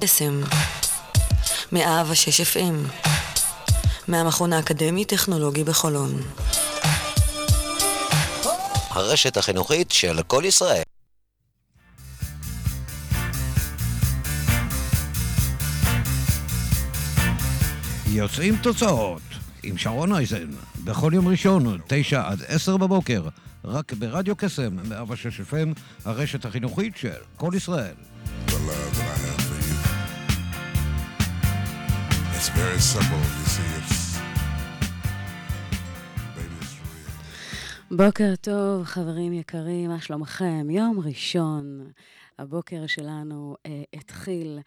[0.00, 0.40] קסם,
[1.72, 2.90] מאהבה שש FM,
[4.08, 6.22] מהמכון האקדמי-טכנולוגי בחולון.
[8.90, 10.82] הרשת החינוכית של כל ישראל.
[18.06, 19.22] יוצאים תוצאות
[19.62, 20.50] עם שרון אייזן,
[20.84, 23.28] בכל יום ראשון, תשע עד עשר בבוקר,
[23.64, 27.94] רק ברדיו קסם, 106 FM, הרשת החינוכית של כל ישראל.
[37.90, 40.70] בוקר טוב, חברים יקרים, מה שלומכם?
[40.70, 41.90] יום ראשון.
[42.40, 44.58] הבוקר שלנו אה, התחיל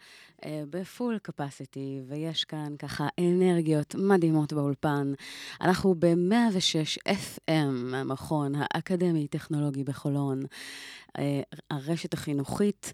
[0.44, 5.12] אה, בפול קפסיטי, ויש כאן ככה אנרגיות מדהימות באולפן.
[5.60, 10.42] אנחנו ב-106 FM, המכון האקדמי-טכנולוגי בחולון,
[11.70, 12.92] הרשת החינוכית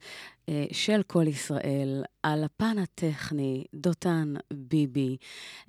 [0.51, 5.17] אה, של כל ישראל, על הפן הטכני, דותן ביבי,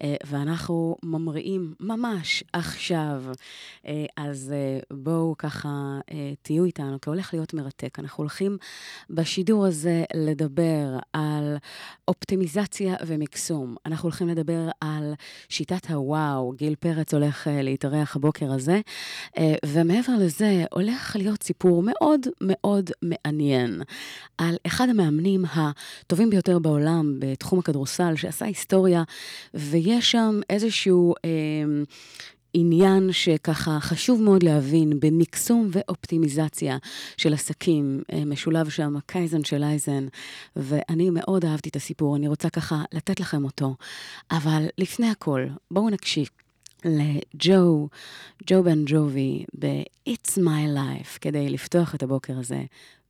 [0.03, 3.23] אה, ואנחנו ממריאים ממש עכשיו.
[3.87, 7.99] אה, אז אה, בואו ככה אה, תהיו איתנו, כי הולך להיות מרתק.
[7.99, 8.57] אנחנו הולכים
[9.09, 11.57] בשידור הזה לדבר על
[12.07, 13.75] אופטימיזציה ומקסום.
[13.85, 15.13] אנחנו הולכים לדבר על
[15.49, 18.81] שיטת הוואו, גיל פרץ הולך להתארח הבוקר הזה,
[19.65, 23.81] ומעבר לזה הולך להיות סיפור מאוד מאוד מעניין
[24.37, 29.03] על אחד המאמנים הטובים ביותר בעולם בתחום הכדורסל, שעשה היסטוריה,
[29.53, 31.13] ויש שם איזשהו...
[31.17, 31.85] Uh,
[32.53, 36.77] עניין שככה חשוב מאוד להבין במקסום ואופטימיזציה
[37.17, 40.07] של עסקים, אה, משולב שם קייזן של אייזן,
[40.55, 43.75] ואני מאוד אהבתי את הסיפור, אני רוצה ככה לתת לכם אותו.
[44.31, 46.29] אבל לפני הכל, בואו נקשיב.
[46.85, 47.89] לג'ו,
[48.47, 52.61] ג'ו בן ג'ובי, ב-It's My Life, כדי לפתוח את הבוקר הזה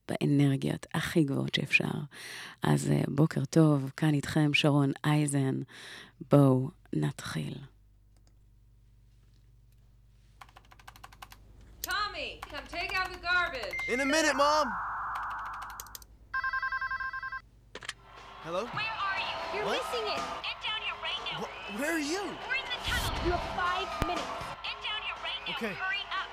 [0.07, 1.85] באנרגיות הכי גבוהות שאפשר.
[2.63, 5.55] אז אה, בוקר טוב, כאן איתכם שרון אייזן,
[6.31, 7.53] בואו נתחיל.
[13.93, 14.67] In a minute, Mom.
[18.45, 18.63] Hello?
[18.65, 19.35] Where are you?
[19.53, 19.77] You're What?
[19.81, 20.21] missing it.
[20.47, 21.37] Get down here right now.
[21.41, 22.23] Wh- where are you?
[23.23, 24.23] You have five minutes.
[24.63, 25.53] Get down here right now.
[25.55, 25.73] Okay.
[25.75, 26.27] Hurry up.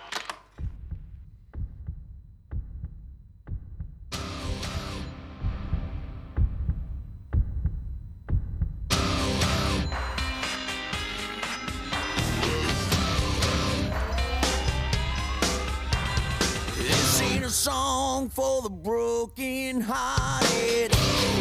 [16.78, 21.37] This ain't a song for the broken hearted.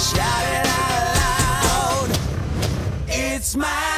[0.00, 2.18] Shout it out loud.
[3.06, 3.89] It's my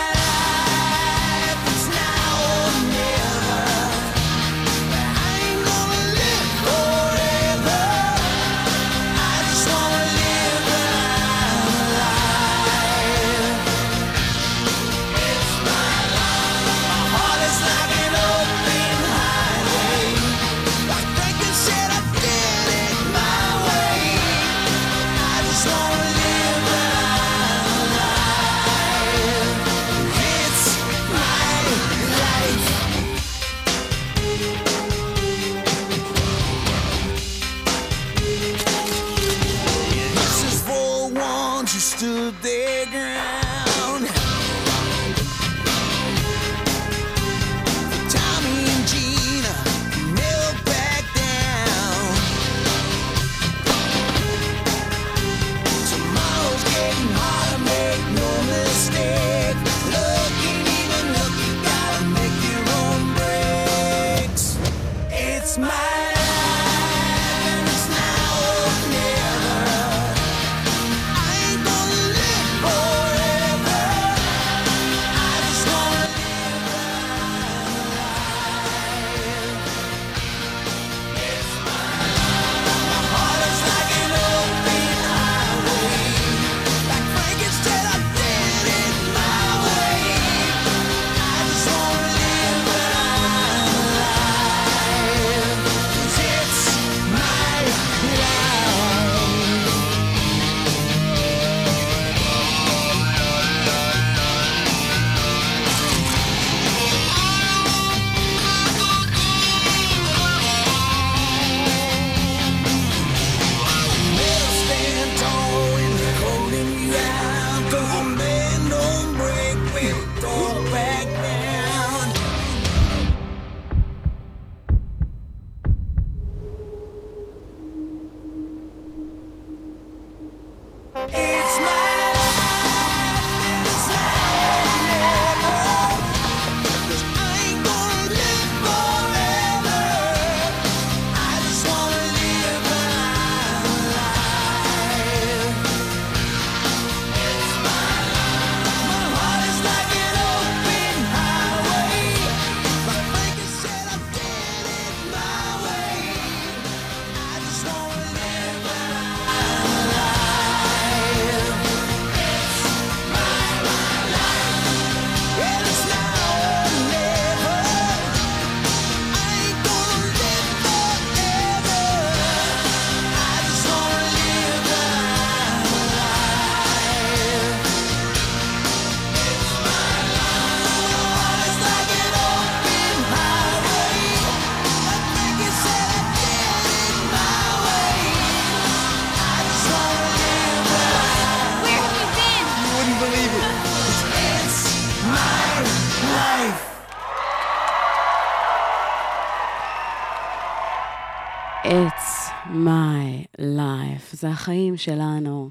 [204.43, 205.51] החיים שלנו,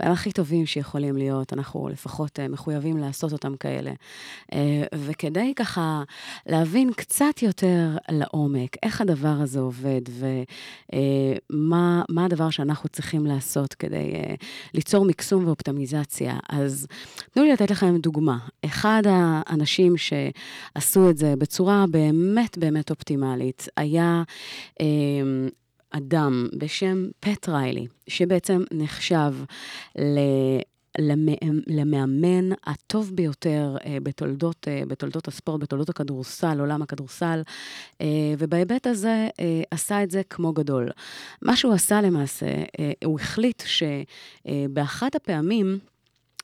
[0.00, 3.90] והם הכי טובים שיכולים להיות, אנחנו לפחות אה, מחויבים לעשות אותם כאלה.
[4.52, 6.02] אה, וכדי ככה
[6.46, 10.00] להבין קצת יותר לעומק איך הדבר הזה עובד,
[11.50, 14.34] ומה מה הדבר שאנחנו צריכים לעשות כדי אה,
[14.74, 16.86] ליצור מקסום ואופטימיזציה, אז
[17.30, 18.38] תנו לי לתת לכם דוגמה.
[18.64, 24.22] אחד האנשים שעשו את זה בצורה באמת באמת אופטימלית היה...
[25.92, 29.34] אדם בשם פט ריילי, שבעצם נחשב
[29.98, 30.18] ל...
[31.66, 37.42] למאמן הטוב ביותר אה, בתולדות, אה, בתולדות הספורט, בתולדות הכדורסל, עולם הכדורסל,
[38.00, 38.06] אה,
[38.38, 39.28] ובהיבט הזה
[39.70, 40.88] עשה את זה כמו גדול.
[41.42, 42.46] מה שהוא עשה למעשה,
[43.04, 45.78] הוא החליט שבאחת הפעמים,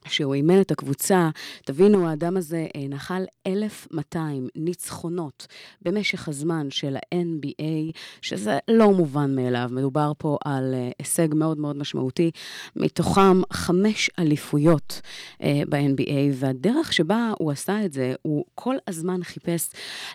[0.09, 1.31] שהוא אימן את הקבוצה,
[1.65, 5.47] תבינו, האדם הזה אה, נחל 1,200 ניצחונות
[5.83, 11.77] במשך הזמן של ה-NBA, שזה לא מובן מאליו, מדובר פה על אה, הישג מאוד מאוד
[11.77, 12.31] משמעותי,
[12.77, 15.01] מתוכם חמש אליפויות
[15.43, 19.69] אה, ב-NBA, והדרך שבה הוא עשה את זה, הוא כל הזמן חיפש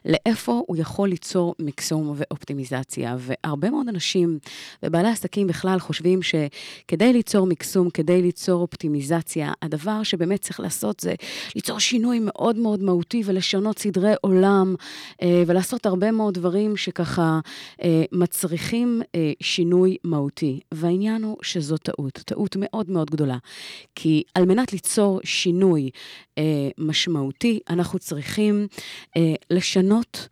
[0.06, 4.40] לאיפה הוא יכול ליצור מקסום ואופטימיזציה, והרבה מאוד אנשים
[4.84, 11.14] ובעלי עסקים בכלל חושבים שכדי ליצור מקסום, כדי ליצור אופטימיזציה, הדבר שבאמת צריך לעשות זה
[11.56, 14.76] ליצור שינוי מאוד מאוד מהותי ולשנות סדרי עולם,
[15.22, 17.40] אה, ולעשות הרבה מאוד דברים שככה
[17.84, 20.60] אה, מצריכים אה, שינוי מהותי.
[20.74, 23.38] והעניין הוא שזו טעות, טעות מאוד מאוד גדולה.
[23.96, 25.90] כי על מנת ליצור שינוי
[26.78, 28.68] משמעותי, אנחנו צריכים
[29.50, 30.28] לשנות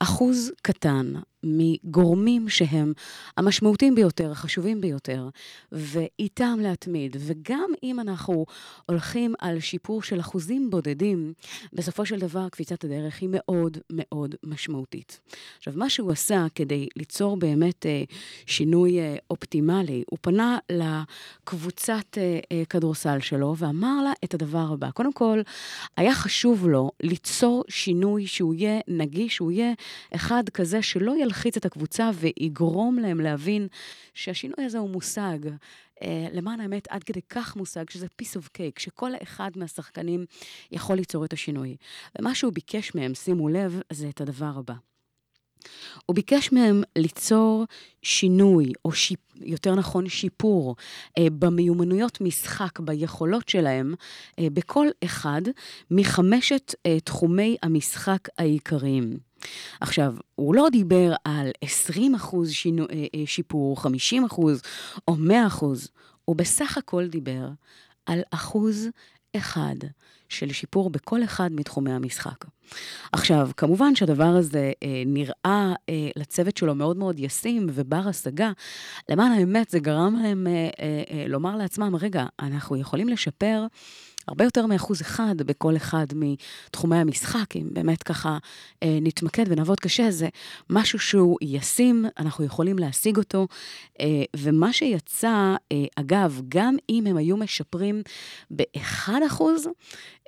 [0.00, 1.12] אחוז קטן
[1.46, 2.92] מגורמים שהם
[3.36, 5.28] המשמעותיים ביותר, החשובים ביותר,
[5.72, 7.16] ואיתם להתמיד.
[7.20, 8.46] וגם אם אנחנו
[8.86, 11.32] הולכים על שיפור של אחוזים בודדים,
[11.72, 15.20] בסופו של דבר קפיצת הדרך היא מאוד מאוד משמעותית.
[15.58, 18.02] עכשיו, מה שהוא עשה כדי ליצור באמת אה,
[18.46, 24.90] שינוי אה, אופטימלי, הוא פנה לקבוצת אה, אה, כדורסל שלו ואמר לה את הדבר הבא.
[24.90, 25.40] קודם כל,
[25.96, 29.72] היה חשוב לו ליצור שינוי שהוא יהיה נגיש, שהוא יהיה
[30.14, 31.33] אחד כזה שלא ילך...
[31.34, 33.68] ילחיץ את הקבוצה ויגרום להם להבין
[34.14, 35.38] שהשינוי הזה הוא מושג.
[35.94, 40.24] Uh, למען האמת, עד כדי כך מושג שזה piece of cake, שכל אחד מהשחקנים
[40.72, 41.76] יכול ליצור את השינוי.
[42.18, 44.74] ומה שהוא ביקש מהם, שימו לב, זה את הדבר הבא.
[46.06, 47.64] הוא ביקש מהם ליצור
[48.02, 50.76] שינוי, או שיפ, יותר נכון שיפור,
[51.18, 53.94] אה, במיומנויות משחק, ביכולות שלהם,
[54.38, 55.42] אה, בכל אחד
[55.90, 59.18] מחמשת אה, תחומי המשחק העיקריים.
[59.80, 64.62] עכשיו, הוא לא דיבר על 20 אחוז שינו, אה, אה, שיפור, 50 אחוז
[65.08, 65.90] או 100 אחוז,
[66.24, 67.48] הוא בסך הכל דיבר
[68.06, 68.88] על אחוז
[69.36, 69.76] אחד
[70.28, 72.44] של שיפור בכל אחד מתחומי המשחק.
[73.12, 78.52] עכשיו, כמובן שהדבר הזה אה, נראה אה, לצוות שלו מאוד מאוד ישים ובר השגה.
[79.08, 83.66] למען האמת, זה גרם להם אה, אה, אה, לומר לעצמם, רגע, אנחנו יכולים לשפר
[84.28, 88.38] הרבה יותר מאחוז אחד בכל אחד מתחומי המשחק, אם באמת ככה
[88.82, 90.28] אה, נתמקד ונעבוד קשה, זה
[90.70, 93.46] משהו שהוא ישים, אנחנו יכולים להשיג אותו.
[94.00, 98.02] אה, ומה שיצא, אה, אגב, גם אם הם היו משפרים
[98.50, 99.68] ב-1 אחוז,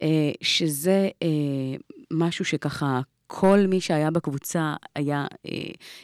[0.03, 1.77] אה, שזה אה,
[2.11, 5.53] משהו שככה כל מי שהיה בקבוצה היה, אה,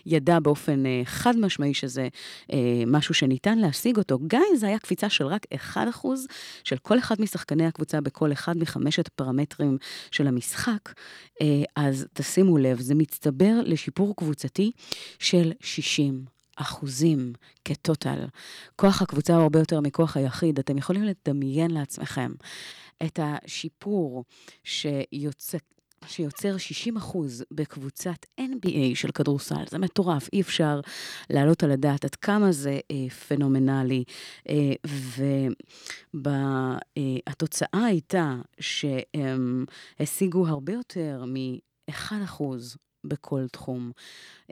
[0.07, 2.09] ידע באופן אה, חד משמעי שזה
[2.53, 5.79] אה, משהו שניתן להשיג אותו, גם אם זו הייתה קפיצה של רק 1%
[6.65, 9.79] של כל אחד משחקני הקבוצה בכל אחד מחמשת הפרמטרים
[10.11, 10.93] של המשחק,
[11.77, 14.73] אז תשימו לב, זה מצטבר לשיפור קבוצתי
[15.19, 16.25] של 60.
[16.57, 17.33] אחוזים
[17.65, 18.27] כטוטל.
[18.77, 20.59] כוח הקבוצה הוא הרבה יותר מכוח היחיד.
[20.59, 22.33] אתם יכולים לדמיין לעצמכם
[23.05, 24.25] את השיפור
[24.65, 25.59] שיוצא,
[26.07, 29.65] שיוצר 60 אחוז בקבוצת NBA של כדורסל.
[29.71, 30.81] זה מטורף, אי אפשר
[31.31, 34.05] להעלות על הדעת עד כמה זה אה, פנומנלי.
[34.49, 34.73] אה,
[36.15, 39.65] והתוצאה אה, הייתה שהם
[40.01, 43.93] השיגו הרבה יותר מ-1 אחוז בכל תחום.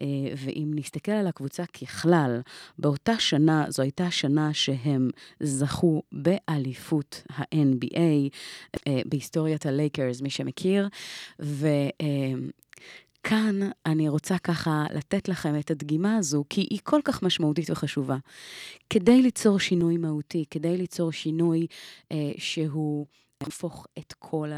[0.01, 2.41] אה, ואם נסתכל על הקבוצה ככלל,
[2.79, 8.31] באותה שנה, זו הייתה שנה שהם זכו באליפות ה-NBA,
[8.87, 10.89] אה, בהיסטוריית הלייקרס, מי שמכיר,
[11.43, 11.67] ו...
[12.01, 12.35] אה,
[13.23, 18.17] כאן אני רוצה ככה לתת לכם את הדגימה הזו, כי היא כל כך משמעותית וחשובה.
[18.91, 21.67] כדי ליצור שינוי מהותי, כדי ליצור שינוי
[22.13, 23.07] אה, שהוא
[23.43, 24.51] להפוך את כל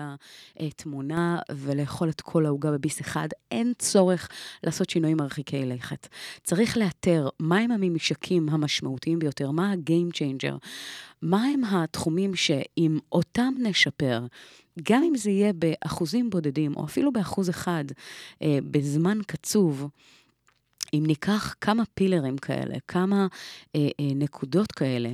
[0.57, 3.29] התמונה ולאכול את כל העוגה בביס אחד.
[3.51, 4.29] אין צורך
[4.65, 6.09] לעשות שינויים מרחיקי לכת.
[6.45, 10.57] צריך לאתר מהם הממשקים המשמעותיים ביותר, מה ה-game changer,
[11.23, 14.27] מהם התחומים שאם אותם נשפר,
[14.83, 17.85] גם אם זה יהיה באחוזים בודדים, או אפילו באחוז אחד,
[18.43, 19.89] אה, בזמן קצוב,
[20.95, 23.27] אם ניקח כמה פילרים כאלה, כמה
[23.77, 25.11] אה, אה, נקודות כאלה,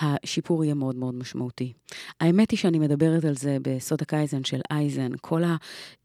[0.00, 1.72] השיפור יהיה מאוד מאוד משמעותי.
[2.20, 5.42] האמת היא שאני מדברת על זה בסוד הקייזן של אייזן, כל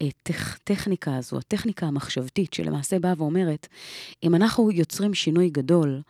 [0.00, 3.68] הטכניקה הזו, הטכניקה המחשבתית, שלמעשה באה ואומרת,
[4.22, 6.00] אם אנחנו יוצרים שינוי גדול,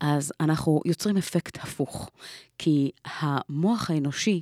[0.00, 2.10] אז אנחנו יוצרים אפקט הפוך.
[2.62, 4.40] כי המוח האנושי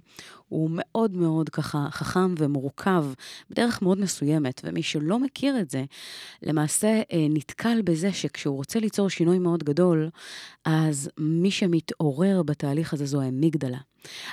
[0.48, 3.04] הוא מאוד מאוד ככה חכם ומורכב
[3.50, 5.84] בדרך מאוד מסוימת, ומי שלא מכיר את זה,
[6.42, 10.10] למעשה אה, נתקל בזה שכשהוא רוצה ליצור שינוי מאוד גדול,
[10.64, 13.78] אז מי שמתעורר בתהליך הזה זו האמיגדלה.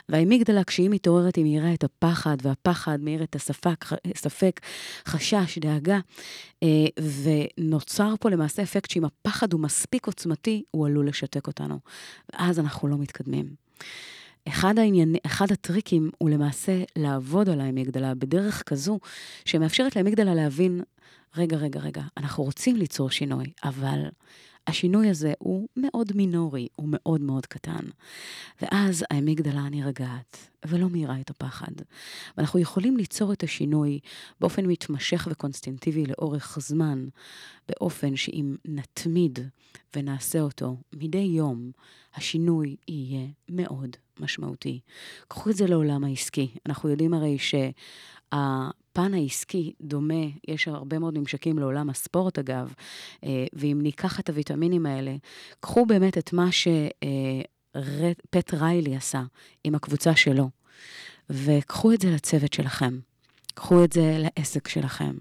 [0.09, 4.59] והאמיגדלה, כשהיא מתעוררת, היא מאירה את הפחד, והפחד מאיר את הספק, ספק,
[5.05, 5.99] חשש, דאגה,
[6.63, 6.85] אה,
[7.23, 11.79] ונוצר פה למעשה אפקט שאם הפחד הוא מספיק עוצמתי, הוא עלול לשתק אותנו.
[12.33, 13.45] ואז אנחנו לא מתקדמים.
[14.47, 18.99] אחד, העניין, אחד הטריקים הוא למעשה לעבוד על האמיגדלה בדרך כזו
[19.45, 20.81] שמאפשרת לאמיגדלה להבין,
[21.37, 23.99] רגע, רגע, רגע, אנחנו רוצים ליצור שינוי, אבל
[24.67, 27.85] השינוי הזה הוא מאוד מינורי, הוא מאוד מאוד קטן.
[28.61, 31.71] ואז האמיגדלה נרגעת, ולא מאירה את הפחד.
[32.37, 33.99] ואנחנו יכולים ליצור את השינוי
[34.39, 37.07] באופן מתמשך וקונסטינטיבי לאורך זמן,
[37.69, 39.39] באופן שאם נתמיד
[39.95, 41.71] ונעשה אותו מדי יום,
[42.15, 44.79] השינוי יהיה מאוד משמעותי.
[45.27, 46.51] קחו את זה לעולם העסקי.
[46.65, 47.69] אנחנו יודעים הרי שה...
[48.95, 52.73] הפן העסקי דומה, יש הרבה מאוד ממשקים לעולם הספורט אגב,
[53.23, 55.15] אה, ואם ניקח את הוויטמינים האלה,
[55.59, 59.23] קחו באמת את מה שפט ריילי עשה
[59.63, 60.49] עם הקבוצה שלו,
[61.29, 62.99] וקחו את זה לצוות שלכם.
[63.53, 65.13] קחו את זה לעסק שלכם,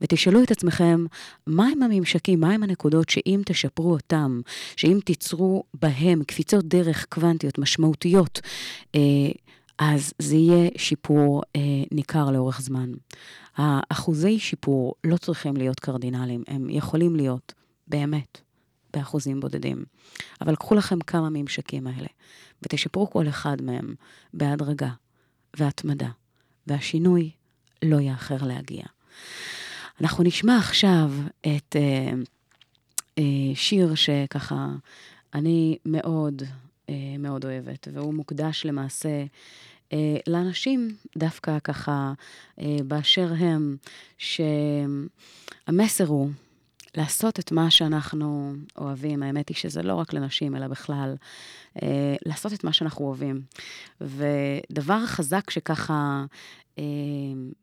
[0.00, 1.04] ותשאלו את עצמכם,
[1.46, 4.40] מהם הממשקים, מהם הנקודות שאם תשפרו אותם,
[4.76, 8.40] שאם תיצרו בהם קפיצות דרך קוונטיות משמעותיות,
[8.94, 9.00] אה,
[9.78, 11.60] אז זה יהיה שיפור אה,
[11.92, 12.90] ניכר לאורך זמן.
[13.56, 17.54] האחוזי שיפור לא צריכים להיות קרדינליים, הם יכולים להיות,
[17.86, 18.40] באמת,
[18.92, 19.84] באחוזים בודדים.
[20.40, 22.08] אבל קחו לכם כמה ממשקים האלה,
[22.62, 23.94] ותשפרו כל אחד מהם
[24.34, 24.90] בהדרגה
[25.56, 26.08] והתמדה,
[26.66, 27.30] והשינוי
[27.82, 28.84] לא יאחר להגיע.
[30.00, 32.12] אנחנו נשמע עכשיו את אה,
[33.18, 34.68] אה, שיר שככה
[35.34, 36.42] אני מאוד
[37.18, 39.24] מאוד אוהבת, והוא מוקדש למעשה
[39.92, 42.12] אה, לאנשים דווקא ככה
[42.60, 43.76] אה, באשר הם,
[44.18, 46.30] שהמסר הוא
[46.96, 49.22] לעשות את מה שאנחנו אוהבים.
[49.22, 51.14] האמת היא שזה לא רק לנשים, אלא בכלל,
[51.82, 53.42] אה, לעשות את מה שאנחנו אוהבים.
[54.00, 56.24] ודבר חזק שככה
[56.78, 56.84] אה,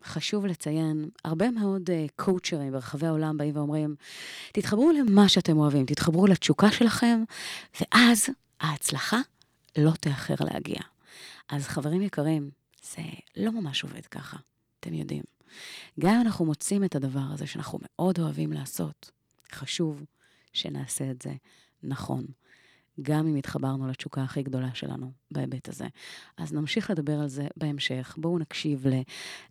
[0.03, 3.95] חשוב לציין, הרבה מאוד אה, קואוצ'רים ברחבי העולם באים ואומרים,
[4.53, 7.23] תתחברו למה שאתם אוהבים, תתחברו לתשוקה שלכם,
[7.81, 9.17] ואז ההצלחה
[9.77, 10.79] לא תאחר להגיע.
[11.49, 12.49] אז חברים יקרים,
[12.83, 13.01] זה
[13.35, 14.37] לא ממש עובד ככה,
[14.79, 15.23] אתם יודעים.
[15.99, 19.11] גם אם אנחנו מוצאים את הדבר הזה שאנחנו מאוד אוהבים לעשות,
[19.51, 20.03] חשוב
[20.53, 21.33] שנעשה את זה
[21.83, 22.25] נכון.
[23.01, 25.87] גם אם התחברנו לתשוקה הכי גדולה שלנו בהיבט הזה.
[26.37, 28.15] אז נמשיך לדבר על זה בהמשך.
[28.17, 28.85] בואו נקשיב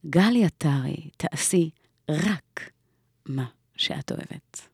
[0.04, 1.70] לגלי עטרי, תעשי
[2.10, 2.70] רק
[3.26, 3.46] מה
[3.76, 4.68] שאת אוהבת.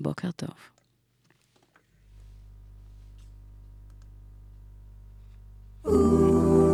[0.00, 0.73] בוקר טוב.
[5.86, 6.73] Ooh.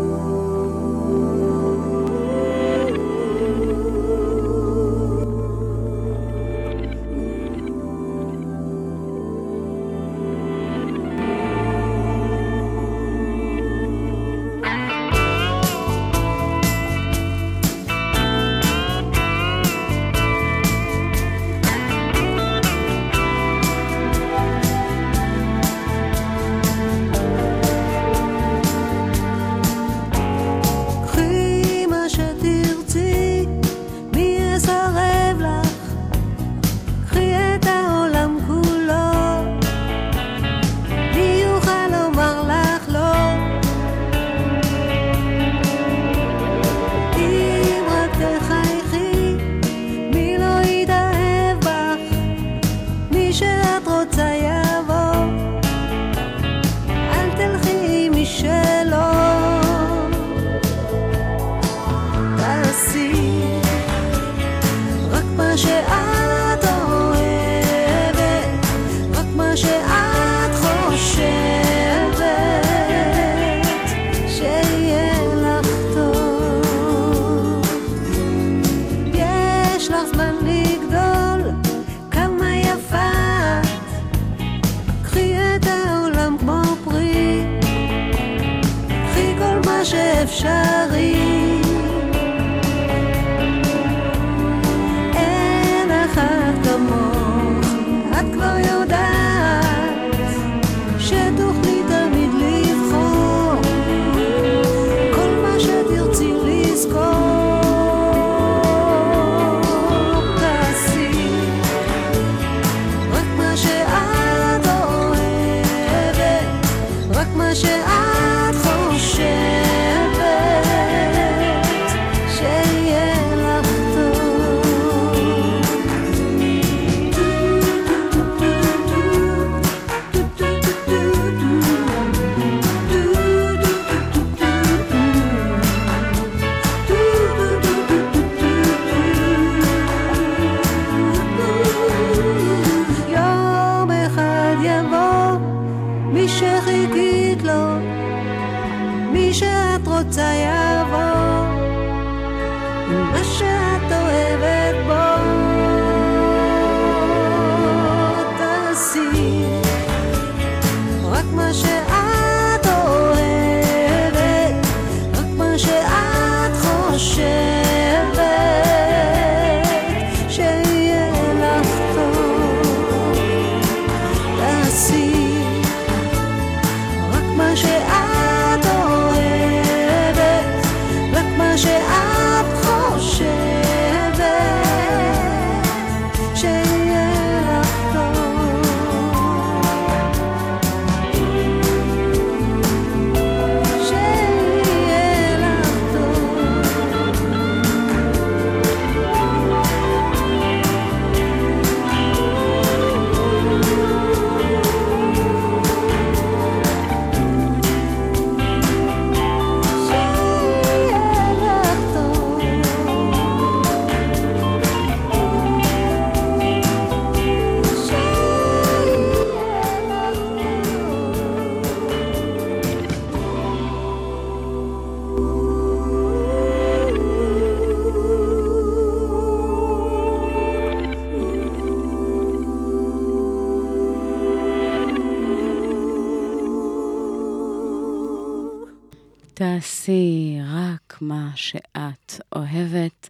[239.81, 243.09] תעשי רק מה שאת אוהבת.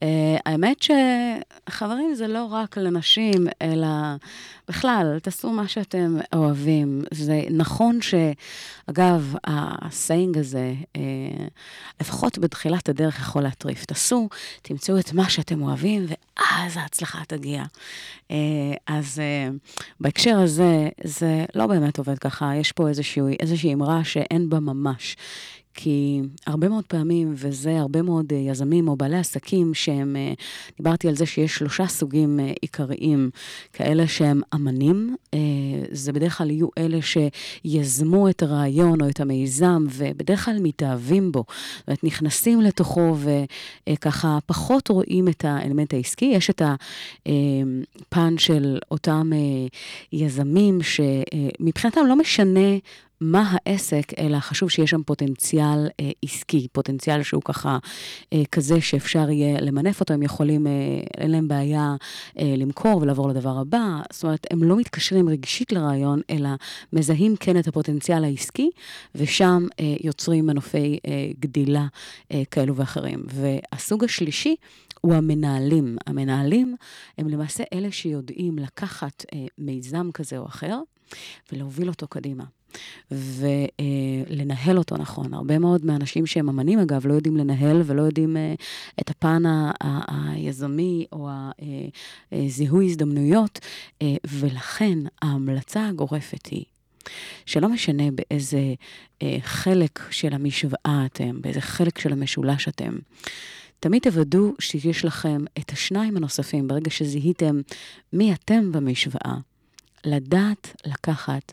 [0.00, 0.06] אה,
[0.46, 3.86] האמת שחברים זה לא רק לנשים, אלא
[4.68, 7.02] בכלל, תעשו מה שאתם אוהבים.
[7.10, 10.98] זה נכון שאגב, ה saying הזה, אה,
[12.00, 13.84] לפחות בתחילת הדרך יכול להטריף.
[13.84, 14.28] תעשו,
[14.62, 17.62] תמצאו את מה שאתם אוהבים, ואז ההצלחה תגיע.
[18.28, 18.32] אה,
[18.86, 22.54] אז אה, בהקשר הזה, זה לא באמת עובד ככה.
[22.56, 25.16] יש פה איזושהי, איזושהי אמרה שאין בה ממש.
[25.76, 30.32] כי הרבה מאוד פעמים, וזה הרבה מאוד אה, יזמים או בעלי עסקים שהם, אה,
[30.76, 33.30] דיברתי על זה שיש שלושה סוגים אה, עיקריים,
[33.72, 35.16] כאלה שהם אמנים,
[35.90, 41.44] זה בדרך כלל יהיו אלה שיזמו את הרעיון או את המיזם, ובדרך כלל מתאהבים בו,
[41.86, 43.16] אומרת, נכנסים לתוכו
[43.88, 46.24] וככה פחות רואים את האלמנט העסקי.
[46.24, 46.62] יש את
[47.26, 49.30] הפן של אותם
[50.12, 52.70] יזמים שמבחינתם לא משנה
[53.20, 57.78] מה העסק, אלא חשוב שיש שם פוטנציאל אה, עסקי, פוטנציאל שהוא ככה
[58.32, 60.72] אה, כזה שאפשר יהיה למנף אותו, הם יכולים, אה,
[61.18, 61.96] אין להם בעיה
[62.38, 64.00] אה, למכור ולעבור לדבר הבא.
[64.12, 66.48] זאת אומרת, הם לא מתקשרים רגשית לרעיון, אלא
[66.92, 68.70] מזהים כן את הפוטנציאל העסקי,
[69.14, 71.86] ושם אה, יוצרים מנופי אה, גדילה
[72.32, 73.24] אה, כאלו ואחרים.
[73.26, 74.56] והסוג השלישי,
[75.00, 75.96] הוא המנהלים.
[76.06, 76.76] המנהלים
[77.18, 80.78] הם למעשה אלה שיודעים לקחת אה, מיזם כזה או אחר
[81.52, 82.44] ולהוביל אותו קדימה.
[83.10, 85.34] ולנהל אותו נכון.
[85.34, 88.62] הרבה מאוד מהאנשים שהם אמנים, אגב, לא יודעים לנהל ולא יודעים uh,
[89.00, 89.42] את הפן
[90.08, 91.28] היזמי או
[92.32, 96.64] הזיהוי הזדמנויות, uh, ולכן ההמלצה הגורפת היא
[97.46, 98.74] שלא משנה באיזה
[99.22, 102.96] אה, חלק של המשוואה אתם, באיזה חלק של המשולש אתם,
[103.80, 107.60] תמיד תוודאו שיש לכם את השניים הנוספים, ברגע שזיהיתם
[108.12, 109.36] מי אתם במשוואה,
[110.06, 111.52] לדעת לקחת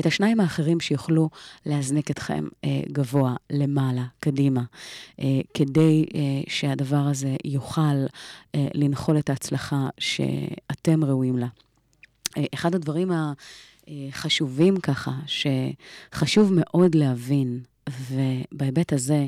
[0.00, 1.30] את השניים האחרים שיוכלו
[1.66, 4.62] להזניק אתכם אה, גבוה, למעלה, קדימה,
[5.20, 8.06] אה, כדי אה, שהדבר הזה יוכל
[8.54, 11.48] אה, לנחול את ההצלחה שאתם ראויים לה.
[12.36, 13.10] אה, אחד הדברים
[13.88, 19.26] החשובים ככה, שחשוב מאוד להבין, ובהיבט הזה,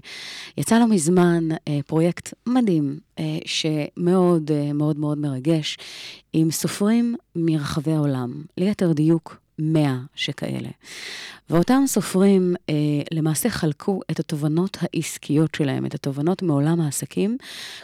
[0.59, 5.79] יצא לא מזמן אה, פרויקט מדהים, אה, שמאוד אה, מאוד מאוד מרגש,
[6.33, 10.69] עם סופרים מרחבי העולם, ליתר דיוק 100 שכאלה.
[11.51, 12.75] ואותם סופרים אה,
[13.11, 17.37] למעשה חלקו את התובנות העסקיות שלהם, את התובנות מעולם העסקים,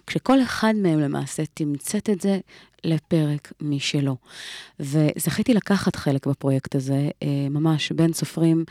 [0.06, 2.38] כשכל אחד מהם למעשה תמצת את זה
[2.84, 4.16] לפרק משלו.
[4.80, 8.64] וזכיתי לקחת חלק בפרויקט הזה, אה, ממש בין סופרים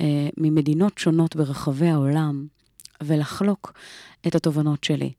[0.00, 2.46] אה, ממדינות שונות ברחבי העולם,
[3.00, 3.72] ולחלוק
[4.26, 5.12] את התובנות שלי.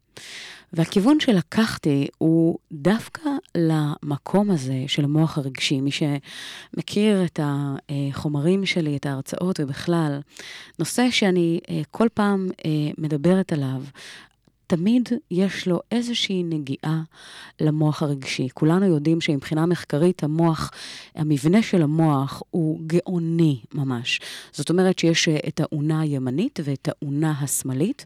[0.73, 5.81] והכיוון שלקחתי הוא דווקא למקום הזה של המוח הרגשי.
[5.81, 10.19] מי שמכיר את החומרים שלי, את ההרצאות ובכלל,
[10.79, 13.81] נושא שאני אה, כל פעם אה, מדברת עליו,
[14.67, 17.01] תמיד יש לו איזושהי נגיעה
[17.59, 18.47] למוח הרגשי.
[18.53, 20.71] כולנו יודעים שמבחינה מחקרית המוח,
[21.15, 24.19] המבנה של המוח הוא גאוני ממש.
[24.51, 28.05] זאת אומרת שיש אה, את האונה הימנית ואת האונה השמאלית.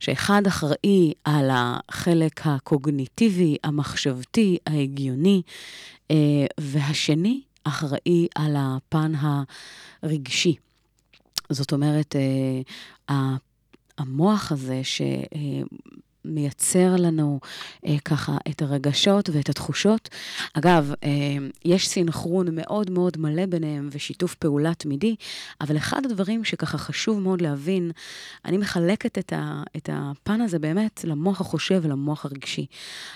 [0.00, 5.42] שאחד אחראי על החלק הקוגניטיבי, המחשבתי, ההגיוני,
[6.10, 6.16] אה,
[6.60, 9.12] והשני אחראי על הפן
[10.02, 10.54] הרגשי.
[11.50, 13.36] זאת אומרת, אה,
[13.98, 14.80] המוח הזה
[16.24, 17.40] שמייצר לנו
[17.86, 20.08] אה, ככה את הרגשות ואת התחושות.
[20.54, 21.08] אגב, אה,
[21.64, 25.16] יש סינכרון מאוד מאוד מלא ביניהם ושיתוף פעולה תמידי,
[25.60, 27.90] אבל אחד הדברים שככה חשוב מאוד להבין,
[28.44, 32.66] אני מחלקת את, הפן הזה באמת למוח החושב ולמוח הרגשי.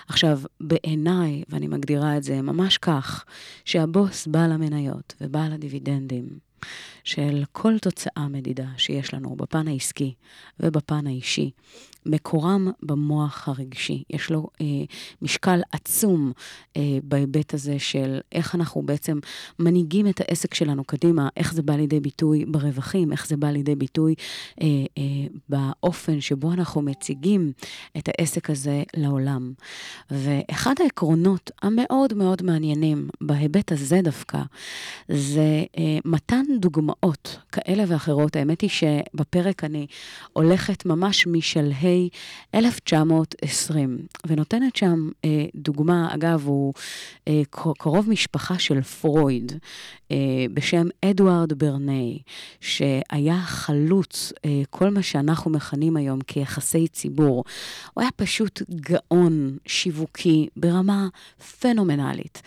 [0.09, 3.25] עכשיו, בעיניי, ואני מגדירה את זה ממש כך,
[3.65, 6.52] שהבוס בעל המניות ובעל הדיבידנדים,
[7.05, 10.15] של כל תוצאה מדידה שיש לנו בפן העסקי
[10.61, 11.51] ובפן האישי,
[12.07, 14.03] מקורם במוח הרגשי.
[14.11, 14.67] יש לו אה,
[15.23, 16.33] משקל עצום
[16.77, 19.19] אה, בהיבט הזה של איך אנחנו בעצם
[19.59, 23.75] מנהיגים את העסק שלנו קדימה, איך זה בא לידי ביטוי ברווחים, איך זה בא לידי
[23.75, 24.15] ביטוי
[24.63, 24.67] אה,
[24.99, 25.03] אה,
[25.49, 27.53] באופן שבו אנחנו מציגים
[27.99, 29.53] את העסק הזה לעולם.
[30.11, 34.39] ואחד העקרונות המאוד מאוד מעניינים בהיבט הזה דווקא,
[35.09, 38.37] זה אה, מתן דוגמאות כאלה ואחרות.
[38.37, 39.87] האמת היא שבפרק אני
[40.33, 41.92] הולכת ממש משלהי
[42.55, 46.75] 1920, ונותנת שם אה, דוגמה, אגב, הוא
[47.29, 47.43] אה,
[47.79, 49.53] קרוב משפחה של פרויד,
[50.11, 50.17] אה,
[50.55, 52.19] בשם אדוארד ברני,
[52.61, 57.45] שהיה חלוץ, אה, כל מה שאנחנו מכנים היום כיחסי ציבור.
[57.95, 61.09] הוא היה פשוט גאון שיווקי ברמה
[61.61, 62.43] פנומנלית,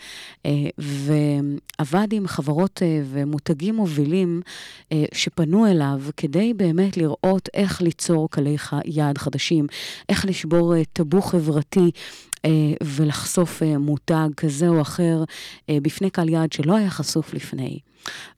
[0.46, 4.42] אה, ועבד עם חברות אה, ומותגים מובילים
[4.92, 9.35] אה, שפנו אליו כדי באמת לראות איך ליצור קלי יעד חדשים,
[10.08, 11.90] איך לשבור אה, טאבו חברתי.
[12.44, 12.50] אה,
[12.82, 15.24] ולחשוף אה, מותג כזה או אחר
[15.70, 17.78] בפני קהל יעד שלא היה חשוף לפני.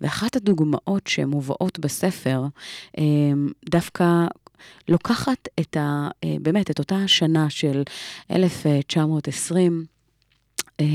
[0.01, 2.45] ואחת הדוגמאות שמובאות בספר,
[3.71, 4.27] דווקא
[4.89, 6.09] לוקחת את ה...
[6.43, 7.83] באמת, את אותה שנה של
[8.31, 9.87] 1920,
[10.81, 10.87] אה,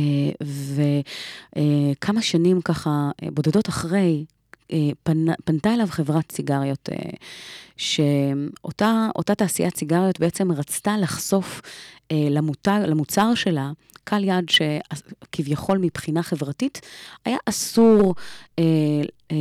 [1.96, 4.26] וכמה שנים ככה, בודדות אחרי,
[5.04, 7.10] פנה, פנתה אליו חברת סיגריות, אה,
[7.78, 11.62] שאותה אותה תעשיית סיגריות בעצם רצתה לחשוף
[12.12, 13.72] אה, למותג, למוצר שלה
[14.04, 16.82] קהל יעד שכביכול מבחינה חברתית
[17.26, 18.16] היה אסור
[18.60, 18.64] אה,
[19.32, 19.36] אה,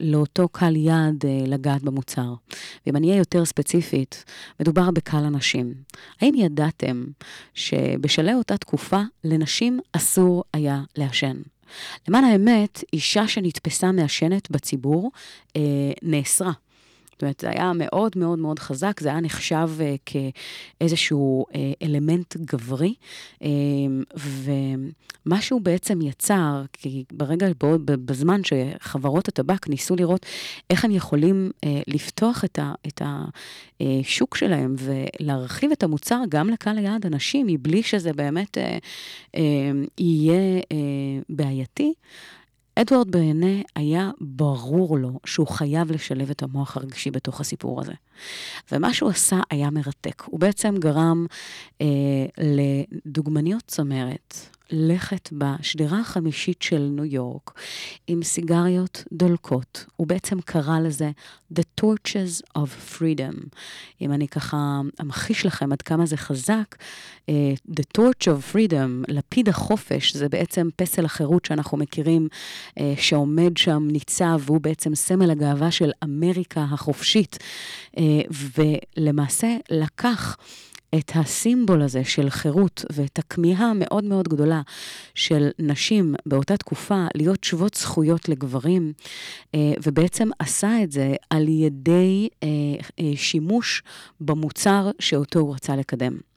[0.00, 2.34] לאותו קהל יעד אה, לגעת במוצר.
[2.86, 4.24] ואם אני אהיה יותר ספציפית,
[4.60, 5.74] מדובר בקהל הנשים.
[6.20, 7.04] האם ידעתם
[7.54, 11.36] שבשלהי אותה תקופה לנשים אסור היה לעשן?
[12.08, 15.10] למען האמת, אישה שנתפסה מעשנת בציבור
[15.56, 15.60] אה,
[16.02, 16.52] נאסרה.
[17.20, 22.36] זאת אומרת, זה היה מאוד מאוד מאוד חזק, זה היה נחשב אה, כאיזשהו אה, אלמנט
[22.36, 22.94] גברי,
[23.42, 23.48] אה,
[24.16, 30.26] ומה שהוא בעצם יצר, כי ברגע, בו, בזמן שחברות הטבק ניסו לראות
[30.70, 33.02] איך הם יכולים אה, לפתוח את, ה, את
[33.80, 38.78] השוק שלהם ולהרחיב את המוצר גם לקהל היעד הנשים, מבלי שזה באמת אה,
[39.36, 39.40] אה,
[39.98, 40.76] יהיה אה,
[41.28, 41.92] בעייתי,
[42.74, 47.92] אדוארד בעיני היה ברור לו שהוא חייב לשלב את המוח הרגשי בתוך הסיפור הזה.
[48.72, 50.22] ומה שהוא עשה היה מרתק.
[50.26, 51.26] הוא בעצם גרם
[51.80, 51.86] אה,
[52.38, 54.34] לדוגמניות צמרת
[54.72, 57.52] לכת בשדרה החמישית של ניו יורק
[58.06, 59.86] עם סיגריות דולקות.
[59.96, 61.10] הוא בעצם קרא לזה
[61.54, 63.48] The Torches of Freedom.
[64.00, 66.76] אם אני ככה אמחיש לכם עד כמה זה חזק,
[67.28, 72.28] אה, The Torch of Freedom, לפיד החופש, זה בעצם פסל החירות שאנחנו מכירים,
[72.78, 77.38] אה, שעומד שם, ניצב, והוא בעצם סמל הגאווה של אמריקה החופשית.
[77.98, 78.20] אה,
[78.56, 80.36] ולמעשה לקח
[80.94, 84.62] את הסימבול הזה של חירות ואת הכמיהה המאוד מאוד גדולה
[85.14, 88.92] של נשים באותה תקופה להיות שוות זכויות לגברים,
[89.54, 92.48] אה, ובעצם עשה את זה על ידי אה,
[93.00, 93.82] אה, שימוש
[94.20, 96.29] במוצר שאותו הוא רצה לקדם.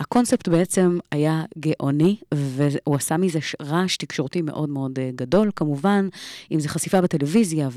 [0.00, 6.08] הקונספט בעצם היה גאוני, והוא עשה מזה רעש תקשורתי מאוד מאוד אה, גדול, כמובן,
[6.50, 7.68] אם זה חשיפה בטלוויזיה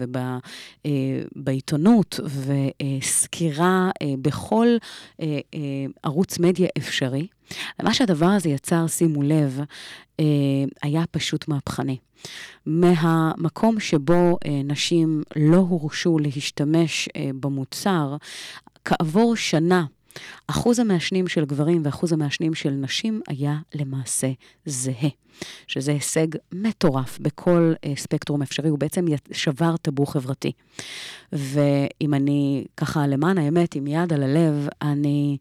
[1.36, 4.67] ובעיתונות, וסקירה אה, בכל
[5.21, 5.60] אה, אה,
[6.03, 7.27] ערוץ מדיה אפשרי.
[7.79, 9.60] ומה שהדבר הזה יצר, שימו לב,
[10.81, 11.97] היה פשוט מהפכני.
[12.65, 18.15] מהמקום שבו נשים לא הורשו להשתמש במוצר,
[18.86, 19.86] כעבור שנה,
[20.47, 24.32] אחוז המעשנים של גברים ואחוז המעשנים של נשים היה למעשה
[24.65, 25.10] זהה,
[25.67, 30.52] שזה הישג מטורף בכל אה, ספקטרום אפשרי, הוא בעצם שבר טאבו חברתי.
[31.34, 35.38] ואם אני, ככה, למען האמת, עם יד על הלב, אני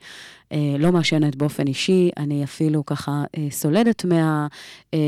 [0.53, 4.47] אה, לא מעשנת באופן אישי, אני אפילו ככה אה, סולדת מה...
[4.95, 4.99] אה,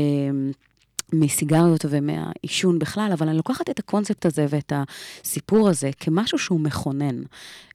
[1.13, 7.23] מסיגריות ומהעישון בכלל, אבל אני לוקחת את הקונספט הזה ואת הסיפור הזה כמשהו שהוא מכונן.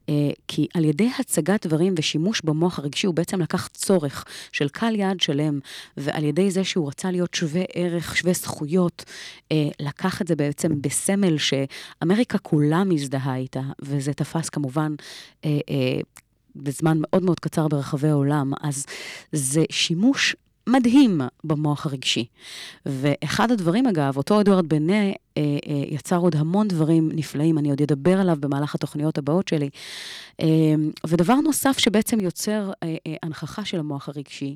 [0.09, 4.95] אה, כי על ידי הצגת דברים ושימוש במוח הרגשי, הוא בעצם לקח צורך של קהל
[4.95, 5.59] יעד שלם,
[5.97, 9.05] ועל ידי זה שהוא רצה להיות שווה ערך, שווה זכויות,
[9.51, 14.95] אה, לקח את זה בעצם בסמל שאמריקה כולה מזדהה איתה, וזה תפס כמובן
[15.45, 15.59] אה,
[16.55, 18.51] בזמן מאוד מאוד קצר ברחבי העולם.
[18.61, 18.85] אז
[19.31, 20.35] זה שימוש
[20.71, 22.25] מדהים במוח הרגשי.
[22.85, 27.81] ואחד הדברים, אגב, אותו אדוארד בנה אה, אה, יצר עוד המון דברים נפלאים, אני עוד
[27.81, 29.69] אדבר עליו במהלך התוכניות הבאות שלי.
[30.41, 30.47] אה,
[31.07, 34.55] ודבר נוסף שבעצם יוצר אה, אה, הנכחה של המוח הרגשי,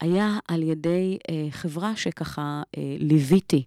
[0.00, 3.64] היה על ידי אה, חברה שככה אה, ליוויתי,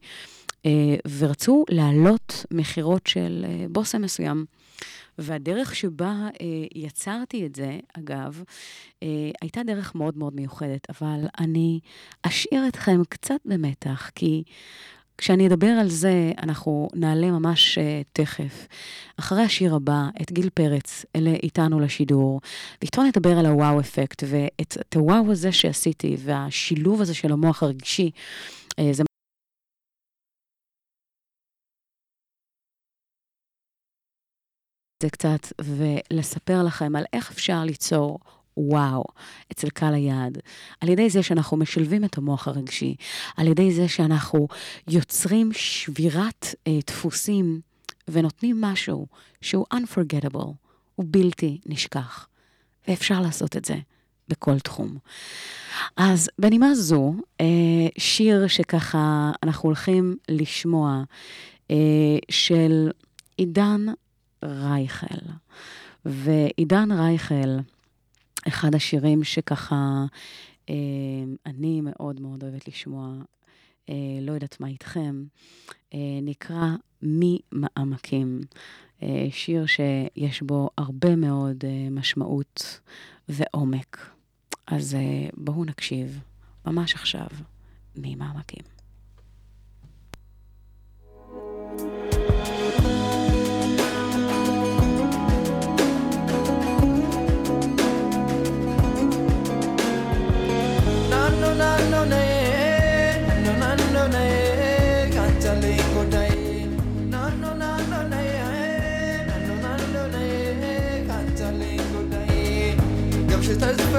[0.66, 4.46] אה, ורצו להעלות מכירות של אה, בושם מסוים.
[5.20, 8.44] והדרך שבה אה, יצרתי את זה, אגב,
[9.04, 11.80] אה, הייתה דרך מאוד מאוד מיוחדת, אבל אני
[12.24, 14.44] אשאיר אתכם קצת במתח, כי
[15.20, 18.68] כשאני אדבר על זה, אנחנו נעלה ממש אה, תכף,
[19.20, 22.42] אחרי השיר הבא, את גיל פרץ, אלה איתנו לשידור,
[22.82, 28.12] ואיתו נדבר על הוואו אפקט, ואת את הוואו הזה שעשיתי, והשילוב הזה של המוח הרגשי,
[28.80, 29.04] אה, זה
[35.04, 38.20] זה קצת, ולספר לכם על איך אפשר ליצור
[38.58, 39.04] וואו
[39.52, 40.38] אצל קהל היעד,
[40.82, 42.96] על ידי זה שאנחנו משלבים את המוח הרגשי,
[43.38, 44.48] על ידי זה שאנחנו
[44.88, 47.62] יוצרים שבירת אה, דפוסים
[48.08, 49.08] ונותנים משהו
[49.42, 50.48] שהוא unforgettable,
[50.96, 52.28] הוא בלתי נשכח.
[52.88, 53.76] ואפשר לעשות את זה
[54.28, 54.98] בכל תחום.
[55.98, 57.46] אז בנימה זו, אה,
[57.98, 61.04] שיר שככה אנחנו הולכים לשמוע,
[61.72, 61.76] אה,
[62.30, 62.90] של
[63.38, 63.86] עידן
[64.44, 65.26] רייכל.
[66.06, 67.58] ועידן רייכל,
[68.48, 70.06] אחד השירים שככה
[70.70, 70.76] אה,
[71.46, 73.14] אני מאוד מאוד אוהבת לשמוע,
[73.90, 75.24] אה, לא יודעת מה איתכם,
[75.94, 78.42] אה, נקרא ממעמקים.
[79.04, 82.80] אה, שיר שיש בו הרבה מאוד אה, משמעות
[83.30, 84.12] ועומק.
[84.68, 86.20] אז אה, בואו נקשיב,
[86.66, 87.28] ממש עכשיו,
[87.96, 88.79] ממעמקים.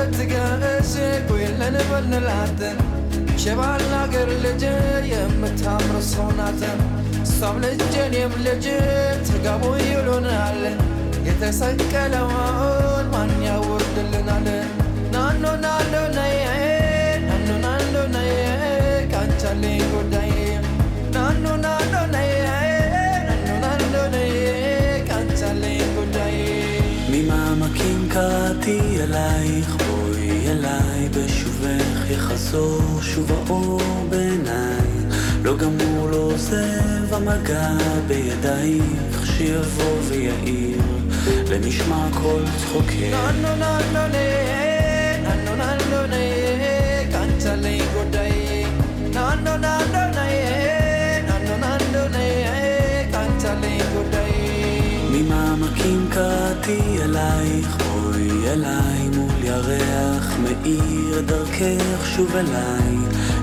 [0.02, 0.34] ስትፈትገ
[0.72, 0.92] እሴ
[1.28, 2.60] ቆየለን በንላተ
[4.44, 4.62] ልጅ
[5.10, 6.62] የምታምር ሰው ናት።
[7.22, 8.66] እሷም ልጅ እኔም ልጅ
[9.26, 10.62] ትጋቡ ይሉናል።
[11.26, 12.38] የተሰቀለውን
[13.12, 14.48] ማን ያወርድልናል?
[15.14, 16.36] ናኖ ናኖ ነይ
[17.26, 18.32] ናኖ ናኖ ነይ
[19.12, 20.32] ካንቻሌ ጎዳይ
[21.16, 22.32] ናኖ ናኖ ነይ
[23.28, 24.32] ናኖ ናኖ ነይ
[25.10, 25.62] ካንቻሌ
[25.94, 26.38] ጎዳይ
[27.12, 28.64] ሚማማ ኪንካቲ
[28.96, 29.89] የላይኹ
[30.50, 34.90] אליי בשובך יחזור שוב האור בעיניי
[35.42, 37.68] לא גמור לא עוזב המגע
[38.06, 40.82] בידייך שיבוא ויעיר
[41.50, 43.16] למשמע כל צחוקך
[47.12, 48.66] Can't I lay go day?
[49.14, 50.59] No, no, no, no, no, yeah.
[55.30, 62.96] ממעמקים קראתי אלייך, בואי אליי מול ירח מאיר דרכך שוב אליי.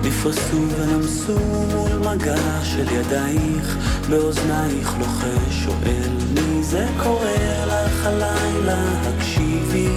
[0.03, 1.39] נפרסו ונמסו
[1.75, 3.77] מול מגע של ידייך,
[4.09, 9.89] באוזנייך לוחש שואל מי זה קורא לך הלילה, הקשיבי,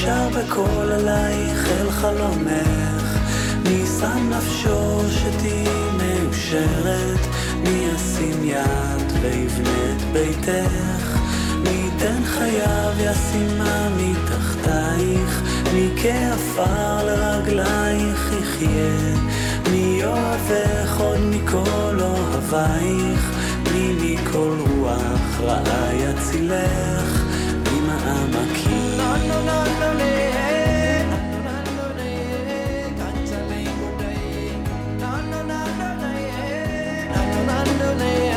[0.00, 3.18] שר בקול עלייך אל חלומך,
[3.64, 7.20] מי שם נפשו שתהיי מאושרת,
[7.62, 11.05] מי ישים יד ויבנה את ביתך,
[11.98, 15.42] ייתן חייו ישימה מתחתייך,
[15.74, 19.14] מכעפר לרגלייך יחיה,
[19.70, 23.30] מי אוהבך עוד מכל אוהבייך,
[23.72, 27.24] מי מכל רוח רעה יצילך,
[27.72, 28.98] ממעמקים.
[28.98, 30.06] לא, לא, לא, לא, לא.
[37.98, 38.35] Yeah.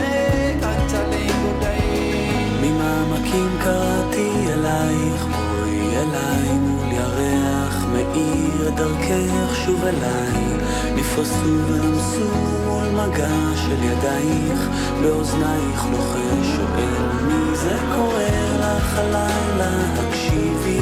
[8.19, 10.59] מאיר דרכך שוב אליי.
[10.95, 12.25] נפרסו ונמסו
[12.65, 14.69] מול מגע של ידייך,
[15.01, 18.23] באוזנייך לוחש שואל מי זה קורא
[18.59, 20.81] לך הלילה, הקשיבי,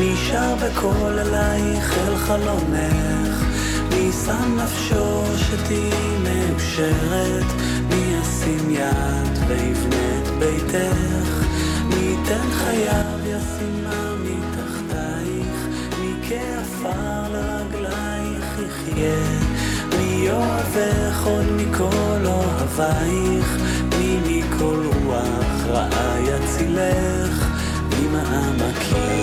[0.00, 3.44] מי שר בקול אלייך אל חלומך,
[3.90, 7.46] מי שם נפשו שתהיי מאושרת?
[7.88, 11.44] מי ישים יד ויבנה את ביתך?
[11.88, 14.61] מי ייתן חייו ישימה מתחתייך?
[16.32, 19.40] כעפר לרגלייך יחיה?
[19.98, 23.56] מי יאהבך עוד מכל אוהבייך?
[23.98, 27.48] מי מכל רוח רעה יצילך?
[27.90, 29.22] ממעמקים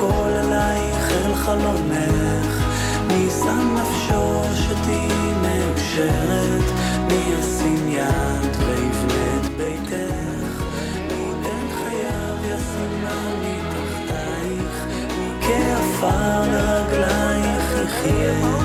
[0.00, 2.64] בקול אלייך אל חלומך,
[3.06, 6.64] מי שם נפשו שתהיי מאושרת,
[7.06, 10.62] מי ישים יד ויבנה את ביתך,
[11.08, 14.86] מי ייתן חייו ישימה מתחתייך,
[15.18, 18.56] מי כעפר לרגלייך יחיה,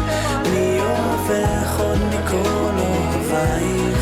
[0.51, 3.99] מי אוהבך עוד מכל אוהבייך,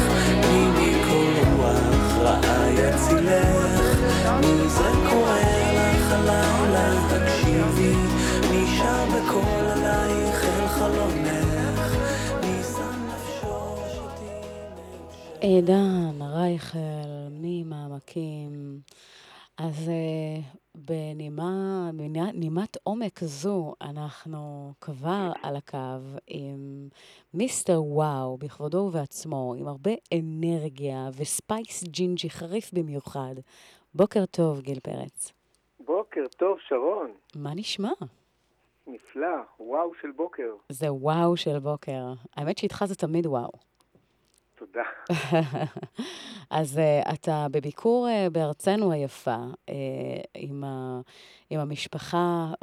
[0.49, 3.62] מי מכל רוח רעה יצילך,
[9.23, 11.79] בקול עלייך אל חלומך,
[12.41, 14.39] מי שם נפשו שתהיי
[14.75, 15.39] מאושרת.
[15.41, 16.77] עידן רייכל
[17.31, 18.79] ממעמקים.
[19.57, 20.41] אז אה,
[20.75, 25.77] בנימה, בנימת עומק זו, אנחנו כבר על הקו
[26.27, 26.89] עם
[27.33, 33.35] Mister Wow, בכבודו ובעצמו, עם הרבה אנרגיה ו spice ג'ינג'י חריף במיוחד.
[33.93, 35.33] בוקר טוב, גיל פרץ.
[35.79, 37.11] בוקר טוב, שרון.
[37.35, 37.91] מה נשמע?
[38.87, 40.55] נפלא, וואו של בוקר.
[40.69, 42.13] זה וואו של בוקר.
[42.35, 43.51] האמת שאיתך זה תמיד וואו.
[44.65, 44.83] תודה.
[46.49, 49.37] אז uh, אתה בביקור uh, בארצנו היפה
[49.69, 49.73] uh,
[50.35, 51.01] עם, ה,
[51.49, 52.53] עם המשפחה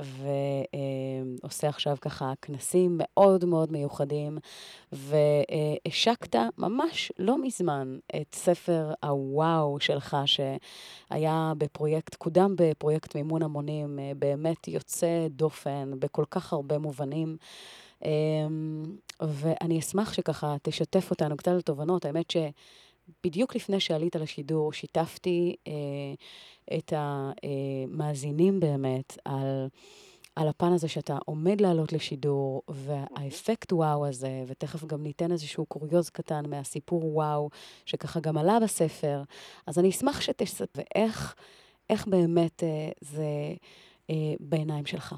[1.43, 4.39] ועושה uh, עכשיו ככה כנסים מאוד מאוד מיוחדים
[4.93, 14.19] והשקת ממש לא מזמן את ספר הוואו שלך שהיה בפרויקט, קודם בפרויקט מימון המונים, uh,
[14.19, 17.37] באמת יוצא דופן בכל כך הרבה מובנים.
[19.29, 22.05] ואני אשמח שככה תשתף אותנו קצת על תובנות.
[22.05, 25.73] האמת שבדיוק לפני שעלית לשידור, שיתפתי אה,
[26.79, 29.69] את המאזינים באמת על,
[30.37, 36.11] על הפן הזה שאתה עומד לעלות לשידור, והאפקט וואו הזה, ותכף גם ניתן איזשהו קוריוז
[36.11, 37.51] קטן מהסיפור וואו,
[37.87, 39.23] שככה גם עלה בספר.
[39.67, 41.35] אז אני אשמח שתספר, ואיך
[41.91, 43.55] איך באמת אה, זה
[44.11, 45.15] אה, בעיניים שלך.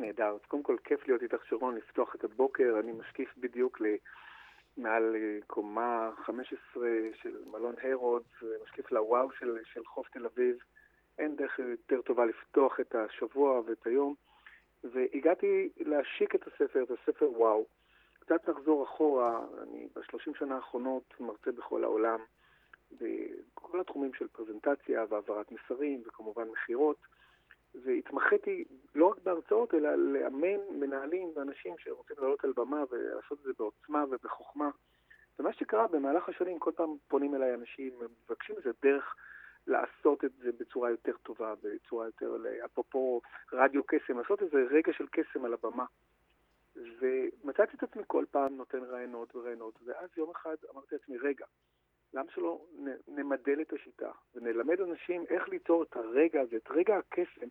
[0.00, 0.34] נהדר.
[0.34, 2.76] אז קודם כל, כיף להיות איתך, שרון, לפתוח את הבוקר.
[2.80, 3.80] אני משקיף בדיוק.
[4.76, 8.26] מעל אה, קומה 15 של מלון הרודס,
[8.64, 10.56] משקיף לוואו של, של חוף תל אביב.
[11.18, 14.14] אין דרך יותר טובה לפתוח את השבוע ואת היום.
[14.84, 17.66] והגעתי להשיק את הספר, את הספר וואו.
[18.20, 22.18] קצת נחזור אחורה, אני בשלושים שנה האחרונות מרצה בכל העולם,
[22.92, 26.96] בכל התחומים של פרזנטציה והעברת מסרים וכמובן מכירות.
[27.74, 28.64] והתמחיתי
[28.94, 34.04] לא רק בהרצאות, אלא לאמן מנהלים ואנשים שרוצים לעלות על במה ולעשות את זה בעוצמה
[34.10, 34.70] ובחוכמה.
[35.38, 37.92] ומה שקרה במהלך השנים, כל פעם פונים אליי אנשים,
[38.24, 39.14] מבקשים איזה דרך
[39.66, 43.20] לעשות את זה בצורה יותר טובה, בצורה יותר, אפרופו
[43.52, 45.84] רדיו קסם, לעשות איזה רגע של קסם על הבמה.
[46.76, 51.46] ומצאתי את עצמי כל פעם נותן רעיונות ורעיונות, ואז יום אחד אמרתי לעצמי, רגע,
[52.14, 52.60] למה שלא
[53.08, 57.46] נמדל את השיטה ונלמד אנשים איך ליצור את הרגע הזה, את רגע הקסם,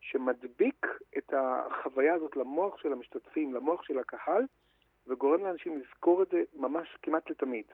[0.00, 0.86] שמדביק
[1.18, 4.42] את החוויה הזאת למוח של המשתתפים, למוח של הקהל,
[5.06, 7.64] וגורם לאנשים לזכור את זה ממש כמעט לתמיד.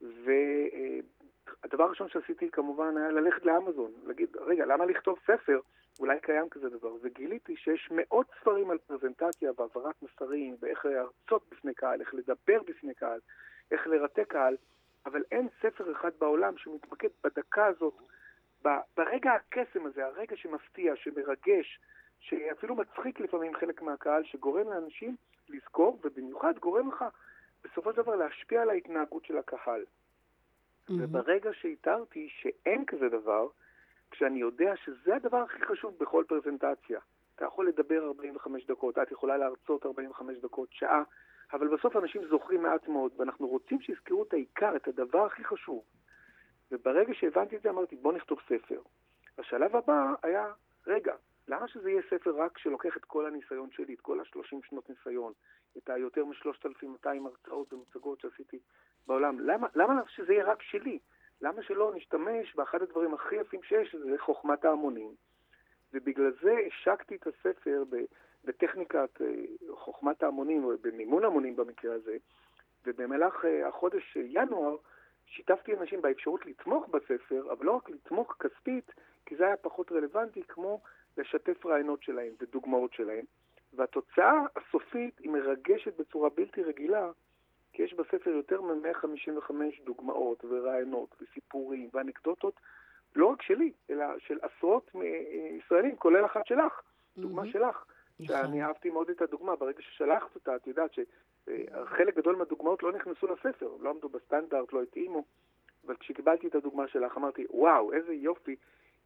[0.00, 5.60] והדבר הראשון שעשיתי כמובן היה ללכת לאמזון, להגיד, רגע, למה לכתוב ספר?
[6.00, 6.94] אולי קיים כזה דבר.
[7.02, 12.94] וגיליתי שיש מאות ספרים על פרזנטציה והעברת מסרים, ואיך להרצות בפני קהל, איך לדבר בפני
[12.94, 13.20] קהל,
[13.70, 14.56] איך לרתק קהל,
[15.06, 17.94] אבל אין ספר אחד בעולם שמתמקד בדקה הזאת,
[18.96, 21.80] ברגע הקסם הזה, הרגע שמפתיע, שמרגש,
[22.20, 25.16] שאפילו מצחיק לפעמים חלק מהקהל, שגורם לאנשים
[25.48, 27.04] לזכור, ובמיוחד גורם לך
[27.64, 29.82] בסופו של דבר להשפיע על ההתנהגות של הקהל.
[29.82, 30.92] Mm-hmm.
[30.98, 33.48] וברגע שאיתרתי שאין כזה דבר,
[34.10, 37.00] כשאני יודע שזה הדבר הכי חשוב בכל פרזנטציה.
[37.34, 41.02] אתה יכול לדבר 45 דקות, את יכולה להרצות 45 דקות, שעה,
[41.52, 45.84] אבל בסוף אנשים זוכרים מעט מאוד, ואנחנו רוצים שיזכרו את העיקר, את הדבר הכי חשוב.
[46.72, 48.80] וברגע שהבנתי את זה, אמרתי, בוא נכתוב ספר.
[49.38, 50.52] השלב הבא היה,
[50.86, 51.14] רגע,
[51.48, 55.32] למה שזה יהיה ספר רק שלוקח את כל הניסיון שלי, את כל ה-30 שנות ניסיון,
[55.78, 58.58] את היותר מ-3,200 הרצאות ומצגות שעשיתי
[59.06, 59.40] בעולם?
[59.40, 60.98] למה, למה שזה יהיה רק שלי?
[61.40, 65.14] למה שלא נשתמש באחד הדברים הכי יפים שיש, שזה חוכמת ההמונים?
[65.92, 68.04] ובגלל זה השקתי את הספר ב-
[68.44, 69.26] בטכניקת אה,
[69.74, 72.16] חוכמת ההמונים, או במימון המונים במקרה הזה,
[72.86, 74.76] ובמהלך אה, החודש אה, ינואר
[75.26, 78.92] שיתפתי אנשים באפשרות לתמוך בספר, אבל לא רק לתמוך כספית,
[79.26, 80.80] כי זה היה פחות רלוונטי, כמו
[81.16, 83.24] לשתף רעיונות שלהם ודוגמאות שלהם.
[83.72, 87.10] והתוצאה הסופית היא מרגשת בצורה בלתי רגילה,
[87.72, 89.52] כי יש בספר יותר מ-155
[89.84, 92.60] דוגמאות ורעיונות וסיפורים ואנקדוטות,
[93.16, 94.90] לא רק שלי, אלא של עשרות
[95.58, 96.80] ישראלים, כולל אחת שלך,
[97.16, 97.52] דוגמה מהמם.
[97.52, 97.84] שלך.
[98.26, 103.26] שאני אהבתי מאוד את הדוגמה, ברגע ששלחת אותה, את יודעת שחלק גדול מהדוגמאות לא נכנסו
[103.26, 105.24] לספר, לא עמדו בסטנדרט, לא התאימו,
[105.86, 108.56] אבל כשקיבלתי את הדוגמה שלך אמרתי, וואו, איזה יופי,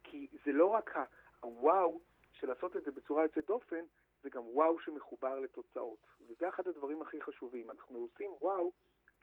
[0.03, 0.95] כי זה לא רק
[1.41, 1.99] הוואו
[2.33, 3.81] של לעשות את זה בצורה יוצאת דופן,
[4.23, 5.97] זה גם וואו שמחובר לתוצאות.
[6.27, 7.71] וזה אחד הדברים הכי חשובים.
[7.71, 8.71] אנחנו עושים וואו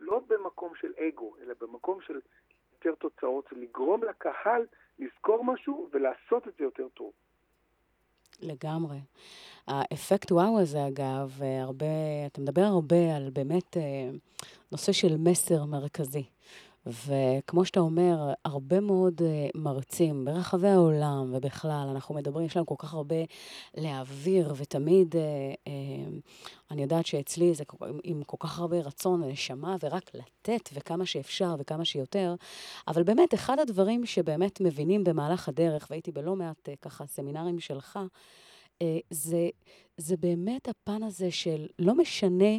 [0.01, 2.21] לא במקום של אגו, אלא במקום של
[2.73, 4.67] יותר תוצאות, לגרום לקהל
[4.99, 7.13] לזכור משהו ולעשות את זה יותר טוב.
[8.41, 8.99] לגמרי.
[9.67, 11.87] האפקט וואו הזה, אגב, אה, הרבה,
[12.27, 14.11] אתה מדבר הרבה על באמת אה,
[14.73, 16.25] נושא של מסר מרכזי.
[16.87, 22.75] וכמו שאתה אומר, הרבה מאוד אה, מרצים ברחבי העולם ובכלל, אנחנו מדברים, יש להם כל
[22.79, 23.17] כך הרבה
[23.75, 25.23] להעביר, ותמיד, אה,
[25.67, 25.73] אה,
[26.71, 27.65] אני יודעת שאצלי זה
[28.05, 32.35] עם, כל כך הרבה רצון ונשמה, ורק לתת וכמה שאפשר וכמה שיותר.
[32.89, 37.99] אבל באמת, אחד הדברים שבאמת מבינים במהלך הדרך, והייתי בלא מעט ככה סמינרים שלך,
[39.11, 39.49] זה,
[39.97, 42.55] זה באמת הפן הזה של לא משנה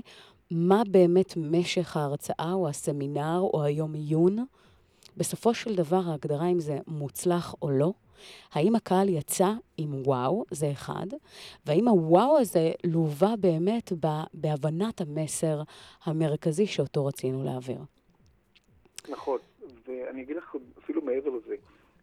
[0.51, 4.45] מה באמת משך ההרצאה או הסמינר או היום עיון,
[5.17, 7.93] בסופו של דבר ההגדרה אם זה מוצלח או לא,
[8.51, 11.07] האם הקהל יצא עם וואו, זה אחד,
[11.65, 13.91] והאם הוואו הזה לווה באמת
[14.33, 15.61] בהבנת המסר
[16.03, 17.79] המרכזי שאותו רצינו להעביר.
[19.09, 19.39] נכון,
[19.87, 21.55] ואני אגיד לך אפילו מעבר לזה,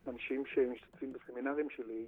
[0.08, 2.04] אנשים שמשתתפים בסמינרים שלי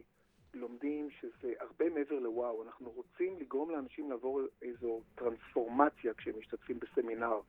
[0.54, 7.40] לומדים שזה הרבה מעבר לוואו, אנחנו רוצים לגרום לאנשים לעבור איזו טרנספורמציה כשהם משתתפים בסמינר,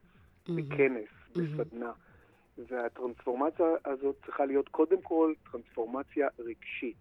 [0.49, 1.91] בכנס, בסדנה,
[2.57, 6.97] והטרנספורמציה הזאת צריכה להיות קודם כל טרנספורמציה רגשית.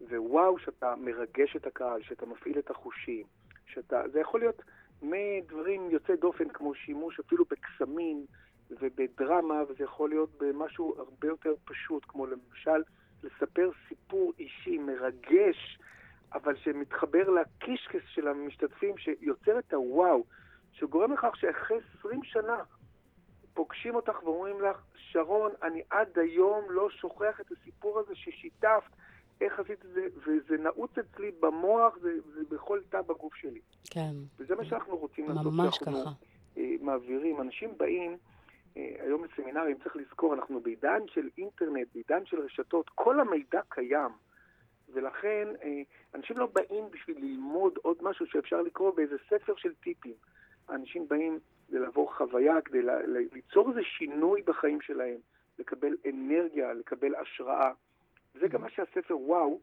[0.00, 3.26] ווואו, שאתה מרגש את הקהל, שאתה מפעיל את החושים,
[3.66, 4.02] שאתה...
[4.12, 4.62] זה יכול להיות
[5.02, 8.26] מדברים יוצאי דופן כמו שימוש אפילו בקסמים
[8.70, 12.82] ובדרמה, וזה יכול להיות במשהו הרבה יותר פשוט, כמו למשל
[13.24, 15.78] לספר סיפור אישי מרגש,
[16.32, 20.24] אבל שמתחבר לקישקס של המשתתפים, שיוצר את הוואו,
[20.72, 22.62] שגורם לכך שאחרי 20 שנה
[23.54, 28.90] פוגשים אותך ואומרים לך, שרון, אני עד היום לא שוכח את הסיפור הזה ששיתפת,
[29.40, 33.60] איך עשית את זה, וזה נעוץ אצלי במוח, זה, זה בכל תא בגוף שלי.
[33.90, 35.52] כן, וזה מה שאנחנו רוצים לעשות.
[35.52, 36.10] ממש ככה.
[36.58, 37.40] אה, מעבירים.
[37.40, 38.16] אנשים באים
[38.74, 44.10] היום לסמינרים, צריך לזכור, אנחנו בעידן של אינטרנט, בעידן של רשתות, כל המידע קיים.
[44.92, 45.82] ולכן אה,
[46.14, 50.14] אנשים לא באים בשביל ללמוד עוד משהו שאפשר לקרוא באיזה ספר של טיפים.
[50.68, 52.82] האנשים באים כדי לעבור חוויה, כדי
[53.32, 55.16] ליצור איזה שינוי בחיים שלהם,
[55.58, 57.72] לקבל אנרגיה, לקבל השראה.
[58.34, 59.60] זה גם מה שהספר וואו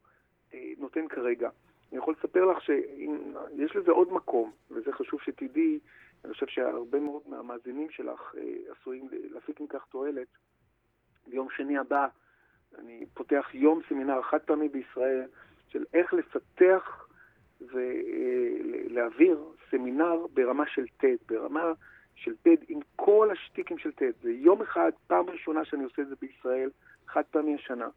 [0.53, 1.49] אה, נותן כרגע.
[1.91, 5.79] אני יכול לספר לך שיש לזה עוד מקום, וזה חשוב שתדעי,
[6.25, 10.27] אני חושב שהרבה מאוד מהמאזינים שלך אה, עשויים להפיק מכך תועלת.
[11.27, 12.07] ביום שני הבא
[12.77, 15.27] אני פותח יום סמינר חד פעמי בישראל
[15.67, 17.07] של איך לפתח
[17.61, 21.73] ולהעביר סמינר ברמה של TED, ברמה
[22.15, 24.13] של TED עם כל השטיקים של TED.
[24.21, 26.69] זה יום אחד, פעם ראשונה שאני עושה את זה בישראל,
[27.07, 27.87] חד פעמי השנה.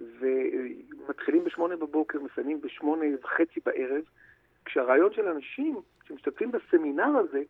[0.00, 4.04] ומתחילים בשמונה בבוקר, מסיימים בשמונה וחצי בערב,
[4.66, 7.42] כשהרעיון של אנשים שמשתתפים בסמינר הזה,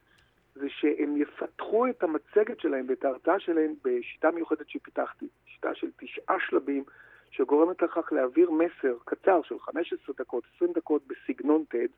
[0.55, 6.37] זה שהם יפתחו את המצגת שלהם ואת ההרתעה שלהם בשיטה מיוחדת שפיתחתי, שיטה של תשעה
[6.41, 6.85] שלבים,
[7.31, 11.91] שגורמת לכך להעביר מסר קצר של 15 דקות, 20 דקות בסגנון TED,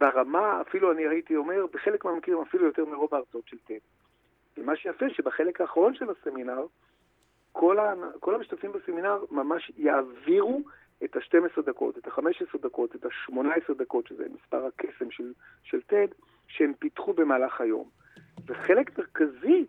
[0.00, 3.80] ברמה, אפילו אני הייתי אומר, בחלק מהמקרים אפילו יותר מרוב ההרצאות של TED.
[4.56, 6.66] ומה שיפה שבחלק האחרון של הסמינר,
[7.52, 7.94] כל, ה...
[8.20, 10.62] כל המשתתפים בסמינר ממש יעבירו
[11.04, 15.32] את ה-12 דקות, את ה-15 דקות, את ה-18 דקות, שזה מספר הקסם של,
[15.62, 16.14] של TED,
[16.48, 17.88] שהם פיתחו במהלך היום.
[18.46, 19.64] וחלק מרכזי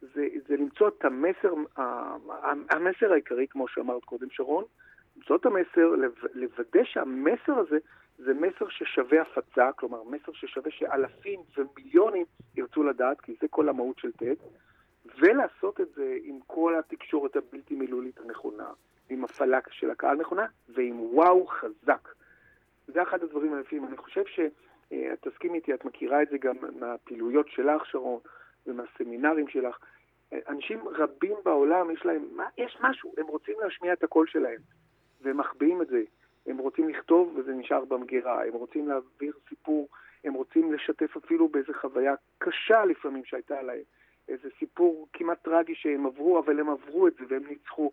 [0.00, 1.54] זה, זה למצוא את המסר,
[2.70, 4.64] המסר העיקרי, כמו שאמרת קודם, שרון,
[5.28, 7.78] זאת המסר, לב- לוודא שהמסר הזה
[8.18, 12.24] זה מסר ששווה הפצה, כלומר מסר ששווה שאלפים ומיליונים
[12.56, 14.34] ירצו לדעת, כי זה כל המהות של טד,
[15.18, 18.68] ולעשות את זה עם כל התקשורת הבלתי מילולית הנכונה,
[19.10, 22.08] עם הפעלה של הקהל נכונה, ועם וואו חזק.
[22.86, 23.84] זה אחד הדברים היפים.
[23.84, 28.20] אני חושב שאת תסכימי איתי, את מכירה את זה גם מהפעילויות שלך, שרון,
[28.66, 29.78] ומהסמינרים שלך.
[30.48, 34.60] אנשים רבים בעולם, יש להם, מה, יש משהו, הם רוצים להשמיע את הקול שלהם,
[35.20, 36.02] והם מחביאים את זה.
[36.46, 39.88] הם רוצים לכתוב וזה נשאר במגירה, הם רוצים להעביר סיפור,
[40.24, 43.82] הם רוצים לשתף אפילו באיזו חוויה קשה לפעמים שהייתה להם.
[44.28, 47.92] איזה סיפור כמעט טרגי שהם עברו, אבל הם עברו את זה והם ניצחו.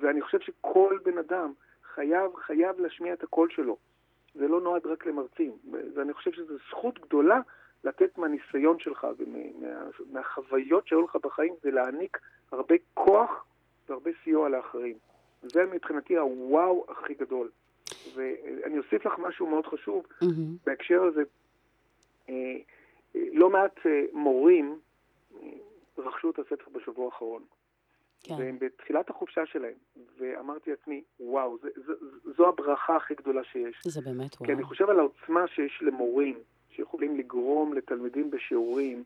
[0.00, 1.52] ואני חושב שכל בן אדם
[1.94, 3.76] חייב, חייב להשמיע את הקול שלו.
[4.34, 5.52] זה לא נועד רק למרצים.
[5.94, 7.40] ואני חושב שזו זכות גדולה
[7.84, 9.06] לתת מהניסיון שלך
[9.98, 12.18] ומהחוויות שהיו לך בחיים, זה להעניק
[12.52, 13.44] הרבה כוח
[13.88, 14.96] והרבה סיוע לאחרים.
[15.42, 17.50] זה מבחינתי הוואו הכי גדול.
[18.14, 20.56] ואני אוסיף לך משהו מאוד חשוב מהמם.
[20.66, 21.22] בהקשר הזה.
[22.28, 22.34] אה,
[23.16, 24.78] אה, לא מעט אה, מורים
[25.98, 27.42] רכשו את הספר בשבוע האחרון.
[28.28, 28.34] כן.
[28.38, 29.74] והם בתחילת החופשה שלהם,
[30.18, 31.92] ואמרתי לעצמי, וואו, זה, זה,
[32.36, 33.82] זו הברכה הכי גדולה שיש.
[33.84, 34.66] זה באמת כי אני וואו.
[34.66, 36.38] חושב על העוצמה שיש למורים,
[36.70, 39.04] שיכולים לגרום לתלמידים בשיעורים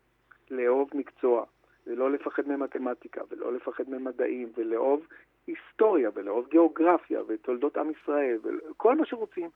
[0.51, 1.45] לאהוב מקצוע,
[1.87, 5.07] ולא לפחד ממתמטיקה, ולא לפחד ממדעים, ולאהוב
[5.47, 9.51] היסטוריה, ולאהוב גיאוגרפיה, ותולדות עם ישראל, וכל מה שרוצים.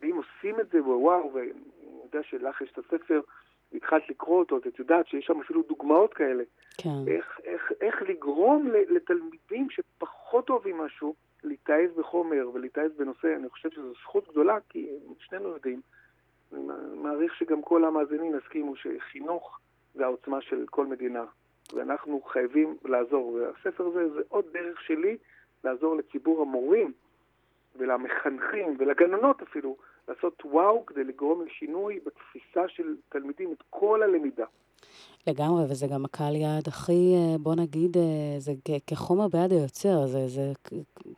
[0.00, 1.50] ואם עושים את זה, וואו, ואני
[2.04, 3.20] יודע שלך יש את הספר,
[3.72, 6.44] והתחלת לקרוא אותו, את יודעת שיש שם אפילו דוגמאות כאלה.
[6.78, 6.90] כן.
[7.06, 11.14] איך, איך, איך לגרום לתלמידים שפחות אוהבים משהו,
[11.44, 14.88] להתאהב בחומר ולהתאהב בנושא, אני חושב שזו זכות גדולה, כי
[15.18, 15.80] שנינו יודעים,
[16.52, 16.62] אני
[16.94, 19.58] מעריך שגם כל המאזינים יסכימו שחינוך
[19.94, 21.24] זה העוצמה של כל מדינה,
[21.74, 23.32] ואנחנו חייבים לעזור.
[23.32, 25.16] והספר הזה זה עוד דרך שלי
[25.64, 26.92] לעזור לציבור המורים
[27.76, 29.76] ולמחנכים ולגננות אפילו,
[30.08, 34.46] לעשות וואו כדי לגרום לשינוי בתפיסה של תלמידים, את כל הלמידה.
[35.28, 38.02] לגמרי, וזה גם הקהל יעד הכי, אה, בוא נגיד, אה,
[38.38, 38.54] זה
[38.86, 40.52] כחומר ביד היוצר, זה, זה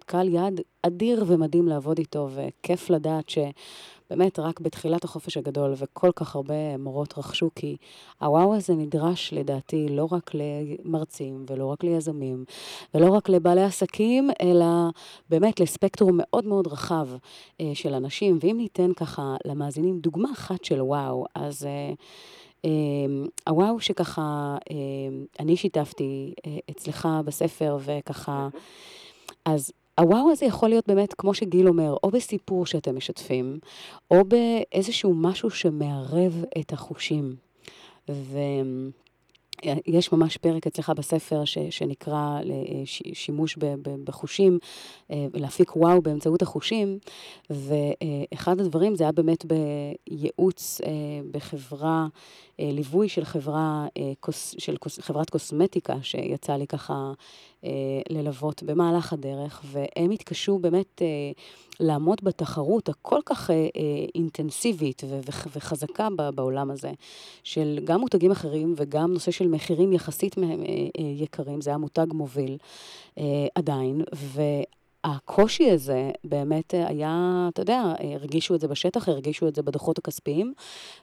[0.06, 6.36] קהל יעד אדיר ומדהים לעבוד איתו, וכיף לדעת שבאמת רק בתחילת החופש הגדול, וכל כך
[6.36, 7.76] הרבה מורות רכשו, כי
[8.20, 12.44] הוואו הזה נדרש לדעתי לא רק למרצים, ולא רק ליזמים,
[12.94, 14.66] ולא רק לבעלי עסקים, אלא
[15.28, 17.08] באמת לספקטרום מאוד מאוד רחב
[17.60, 18.38] אה, של אנשים.
[18.40, 21.66] ואם ניתן ככה למאזינים דוגמה אחת של וואו, אז...
[22.64, 22.70] אה,
[23.06, 24.76] אמ, הוואו שככה אמ,
[25.40, 28.48] אני שיתפתי אה, אצלך בספר וככה,
[29.44, 33.58] אז הוואו הזה יכול להיות באמת, כמו שגיל אומר, או בסיפור שאתם משתפים,
[34.10, 37.36] או באיזשהו משהו שמערב את החושים.
[38.08, 44.58] ויש ממש פרק אצלך בספר ש, שנקרא לש- שימוש ב, בחושים,
[45.10, 46.98] אה, להפיק וואו באמצעות החושים,
[47.50, 50.90] ואחד הדברים זה היה באמת בייעוץ אה,
[51.30, 52.08] בחברה, אה,
[52.62, 57.12] ליווי של חברה, אה, של חברת קוסמטיקה, שיצא לי ככה
[57.64, 57.70] אה,
[58.10, 61.06] ללוות במהלך הדרך, והם התקשו באמת אה,
[61.80, 63.70] לעמוד בתחרות הכל כך אה, אה,
[64.14, 65.02] אינטנסיבית
[65.56, 66.92] וחזקה בעולם הזה,
[67.44, 72.06] של גם מותגים אחרים וגם נושא של מחירים יחסית אה, אה, יקרים, זה היה מותג
[72.12, 72.56] מוביל
[73.18, 74.42] אה, עדיין, ו...
[75.04, 79.98] הקושי הזה באמת אה, היה, אתה יודע, הרגישו את זה בשטח, הרגישו את זה בדוחות
[79.98, 80.54] הכספיים,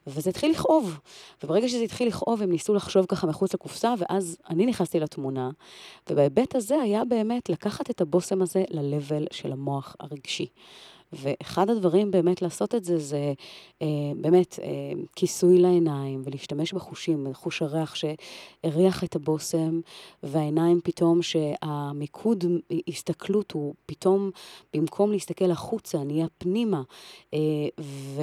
[0.08, 1.00] וזה התחיל לכאוב.
[1.44, 5.50] וברגע שזה התחיל לכאוב, הם ניסו לחשוב ככה מחוץ לקופסה, ואז אני נכנסתי לתמונה,
[6.10, 10.48] ובהיבט הזה היה באמת לקחת את הבושם הזה ל-level של המוח הרגשי.
[11.14, 13.34] ואחד הדברים באמת לעשות את זה, זה
[13.82, 13.88] אה,
[14.22, 14.68] באמת אה,
[15.16, 19.80] כיסוי לעיניים ולהשתמש בחושים, חוש הריח שהריח את הבושם,
[20.24, 22.44] והעיניים פתאום שהמיקוד
[22.88, 24.32] הסתכלות הוא פתאום,
[24.74, 26.82] במקום להסתכל החוצה, נהיה פנימה.
[27.34, 27.40] אה,
[27.80, 28.22] ו,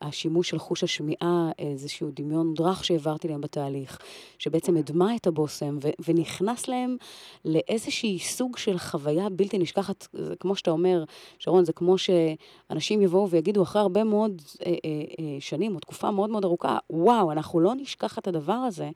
[0.00, 3.98] והשימוש של חוש השמיעה, איזשהו דמיון מודרך שהעברתי להם בתהליך,
[4.38, 6.96] שבעצם הדמה את הבושם ו, ונכנס להם
[7.44, 11.04] לאיזשהי סוג של חוויה בלתי נשכחת, זה כמו שאתה אומר,
[11.38, 16.10] שרון, זה כמו שאנשים יבואו ויגידו אחרי הרבה מאוד אה, אה, אה, שנים, או תקופה
[16.10, 18.90] מאוד מאוד ארוכה, וואו, אנחנו לא נשכח את הדבר הזה,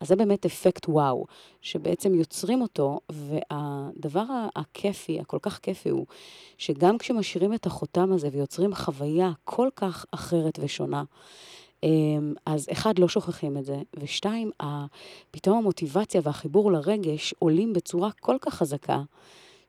[0.00, 1.26] אז זה באמת אפקט וואו,
[1.60, 4.24] שבעצם יוצרים אותו, והדבר
[4.56, 6.06] הכיפי, הכל כך כיפי הוא,
[6.58, 11.04] שגם כשמשאירים את החותם הזה ויוצרים חוויה כל כך אחרת ושונה,
[11.82, 14.50] אמ, אז אחד, לא שוכחים את זה, ושתיים,
[15.30, 19.02] פתאום המוטיבציה והחיבור לרגש עולים בצורה כל כך חזקה,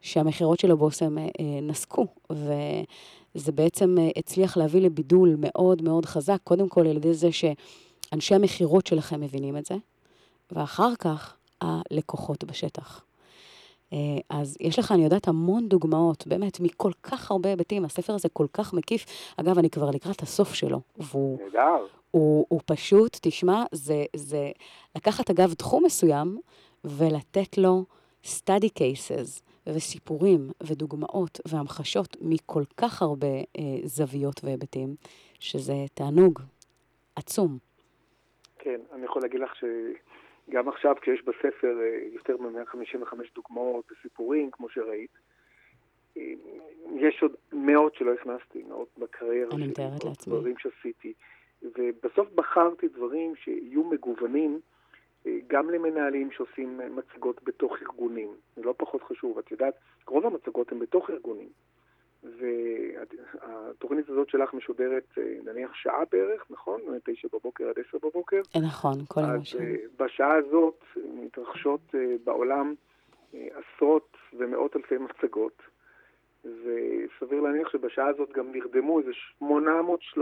[0.04, 6.38] שהמכירות של הבושם אה, אה, נסקו, וזה בעצם אה, הצליח להביא לבידול מאוד מאוד חזק,
[6.44, 9.76] קודם כל על ידי זה שאנשי המכירות שלכם מבינים את זה,
[10.52, 13.06] ואחר כך הלקוחות בשטח.
[14.30, 17.86] אז יש לך, אני יודעת, המון דוגמאות, באמת, מכל כך הרבה היבטים.
[17.86, 19.06] הספר הזה כל כך מקיף.
[19.38, 21.86] אגב, אני כבר לקראת הסוף שלו, והוא נהדר.
[22.12, 24.52] הוא, הוא פשוט, תשמע, זה, זה
[24.96, 26.40] לקחת, אגב, תחום מסוים
[26.84, 27.86] ולתת לו
[28.26, 34.96] study cases וסיפורים ודוגמאות והמחשות מכל כך הרבה אה, זוויות והיבטים,
[35.40, 36.40] שזה תענוג
[37.16, 37.58] עצום.
[38.60, 44.70] כן, אני יכול להגיד לך שגם עכשיו כשיש בספר אה, יותר מ-155 דוגמאות וסיפורים, כמו
[44.70, 45.12] שראית,
[46.18, 46.34] אה,
[46.96, 50.34] יש עוד מאות שלא הכנסתי, מאות בקריירה אני מתארת לעצמי.
[50.34, 51.14] דברים שעשיתי,
[51.62, 54.60] ובסוף בחרתי דברים שיהיו מגוונים
[55.48, 59.74] גם למנהלים שעושים מצגות בתוך ארגונים, זה לא פחות חשוב, את יודעת,
[60.08, 61.50] רוב המצגות הן בתוך ארגונים,
[62.24, 66.82] והתוכנית הזאת שלך משודרת אה, נניח שעה בערך, נכון?
[66.82, 68.42] מ-9 בבוקר עד 10 בבוקר.
[68.56, 69.60] אה, נכון, כל אז למשל.
[69.60, 72.74] אה, בשעה הזאת מתרחשות בעולם
[73.34, 75.62] עשרות ומאות אלפי מצגות,
[76.46, 80.22] וסביר להניח שבשעה הזאת גם נרדמו איזה 800 של-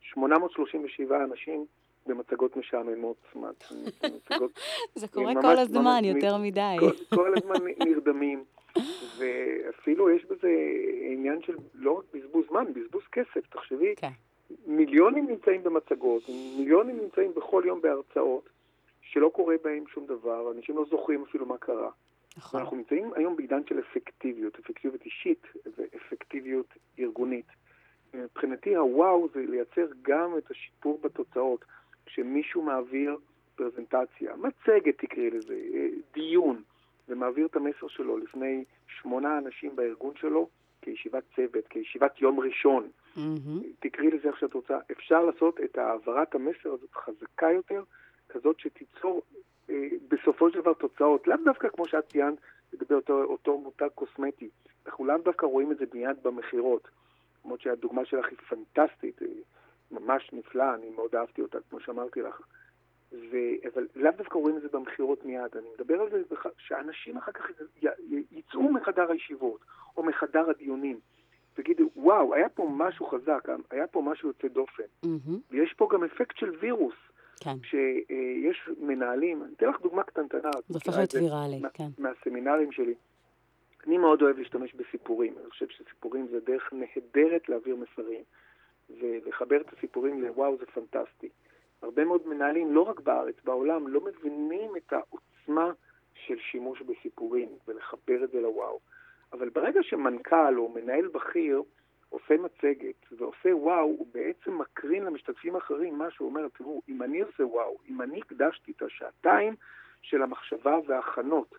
[0.00, 1.66] 837 אנשים
[2.08, 3.16] במצגות משעממות.
[3.26, 3.64] זאת אומרת,
[4.04, 4.50] מצגות
[5.00, 6.76] זה קורה ממש- כל הזמן, ממש- יותר מדי.
[6.80, 7.54] כל, כל הזמן
[7.88, 8.44] נרדמים,
[9.18, 10.48] ואפילו יש בזה
[11.12, 13.46] עניין של לא רק בזבוז זמן, בזבוז כסף.
[13.50, 14.10] תחשבי, כן.
[14.66, 16.22] מיליונים נמצאים במצגות,
[16.58, 18.48] מיליונים נמצאים בכל יום בהרצאות,
[19.02, 21.90] שלא קורה בהם שום דבר, אנשים לא זוכרים אפילו מה קרה.
[22.36, 22.60] נכון.
[22.60, 25.46] אנחנו נמצאים היום בעידן של אפקטיביות, אפקטיביות אישית
[25.78, 26.66] ואפקטיביות
[26.98, 27.46] ארגונית.
[28.14, 31.64] מבחינתי הוואו זה לייצר גם את השיפור בתוצאות.
[32.08, 33.16] כשמישהו מעביר
[33.56, 36.62] פרזנטציה, מצגת תקראי לזה, אה, דיון,
[37.08, 40.48] ומעביר את המסר שלו לפני שמונה אנשים בארגון שלו,
[40.82, 43.62] כישיבת צוות, כישיבת יום ראשון, מהמם.
[43.80, 47.82] תקראי לזה איך שאת רוצה, אפשר לעשות את העברת המסר הזאת חזקה יותר,
[48.28, 49.22] כזאת שתיצור
[49.70, 52.38] אה, בסופו של דבר תוצאות, לאו דווקא כמו שאת ציינת
[52.72, 54.48] לגבי אותו, אותו מותג קוסמטי,
[54.86, 56.88] אנחנו לאו דווקא רואים את זה מיד במכירות,
[57.44, 59.26] למרות שהדוגמה שלך היא פנטסטית, אה,
[59.90, 62.40] ממש נפלאה, אני מאוד אהבתי אותה, כמו שאמרתי לך.
[63.12, 63.36] ו...
[63.72, 66.46] אבל לאו דווקא רואים את זה במכירות מיד, אני מדבר על זה בח...
[66.58, 67.50] שאנשים אחר כך
[67.82, 67.86] י...
[68.30, 69.60] יצאו מחדר הישיבות
[69.96, 71.00] או מחדר הדיונים
[71.54, 74.82] תגידו, וואו, היה פה משהו חזק, היה פה משהו יוצא דופן.
[75.04, 75.40] מהמם.
[75.50, 76.94] ויש פה גם אפקט של וירוס,
[77.40, 77.56] כן.
[77.62, 80.50] שיש מנהלים, אני אתן לך דוגמה קטנטנה.
[80.68, 81.88] זה הופך להיות ויראלי, מה- כן.
[81.98, 82.94] מהסמינרים שלי.
[83.86, 88.22] אני מאוד אוהב להשתמש בסיפורים, אני חושב שסיפורים זה דרך נהדרת להעביר מסרים,
[89.00, 91.28] ולחבר את הסיפורים לוואו זה פנטסטי.
[91.82, 95.72] הרבה מאוד מנהלים, לא רק בארץ, בעולם, לא מבינים את העוצמה
[96.14, 98.80] של שימוש בסיפורים ולחבר את זה לוואו.
[99.32, 101.62] אבל ברגע שמנכ"ל או מנהל בכיר
[102.08, 107.20] עושה מצגת ועושה וואו, הוא בעצם מקרין למשתתפים האחרים משהו, הוא אומר, תראו, אם אני
[107.20, 109.54] עושה וואו, אם אני הקדשתי את השעתיים
[110.02, 111.54] של המחשבה וההכנות,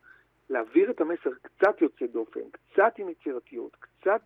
[0.50, 4.22] להעביר את המסר קצת יוצא דופן, קצת עם יצירתיות, קצת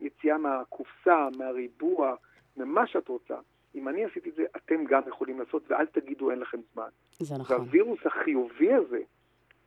[0.00, 2.14] ביציאה מהקופסה, מהריבוע,
[2.56, 3.36] ממה שאת רוצה.
[3.74, 6.88] אם אני עשיתי את זה, אתם גם יכולים לעשות, ואל תגידו אין לכם זמן.
[7.18, 7.56] זה נכון.
[7.56, 9.00] והווירוס החיובי הזה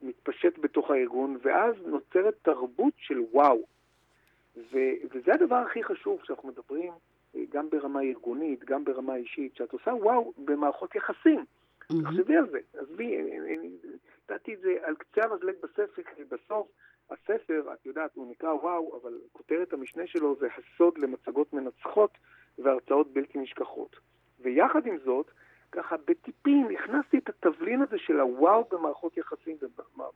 [0.01, 3.65] מתפשט בתוך הארגון, ואז נוצרת תרבות של וואו.
[4.57, 4.77] ו-
[5.11, 6.93] וזה הדבר הכי חשוב כשאנחנו מדברים
[7.35, 11.45] אה, גם ברמה ארגונית, גם ברמה אישית, שאת עושה וואו במערכות יחסים.
[12.03, 13.69] תחשבי על זה, עזבי, אני- אני-
[14.31, 16.67] נתתי את זה על קצה המזלג בספר, בסוף
[17.09, 22.11] הספר, את יודעת, הוא נקרא וואו, אבל כותרת המשנה שלו זה הסוד למצגות מנצחות
[22.63, 23.95] והרצאות בלתי נשכחות.
[24.39, 25.31] ויחד עם זאת,
[25.71, 29.57] ככה בטיפים הכנסתי את התבלין הזה של הוואו במערכות יחסים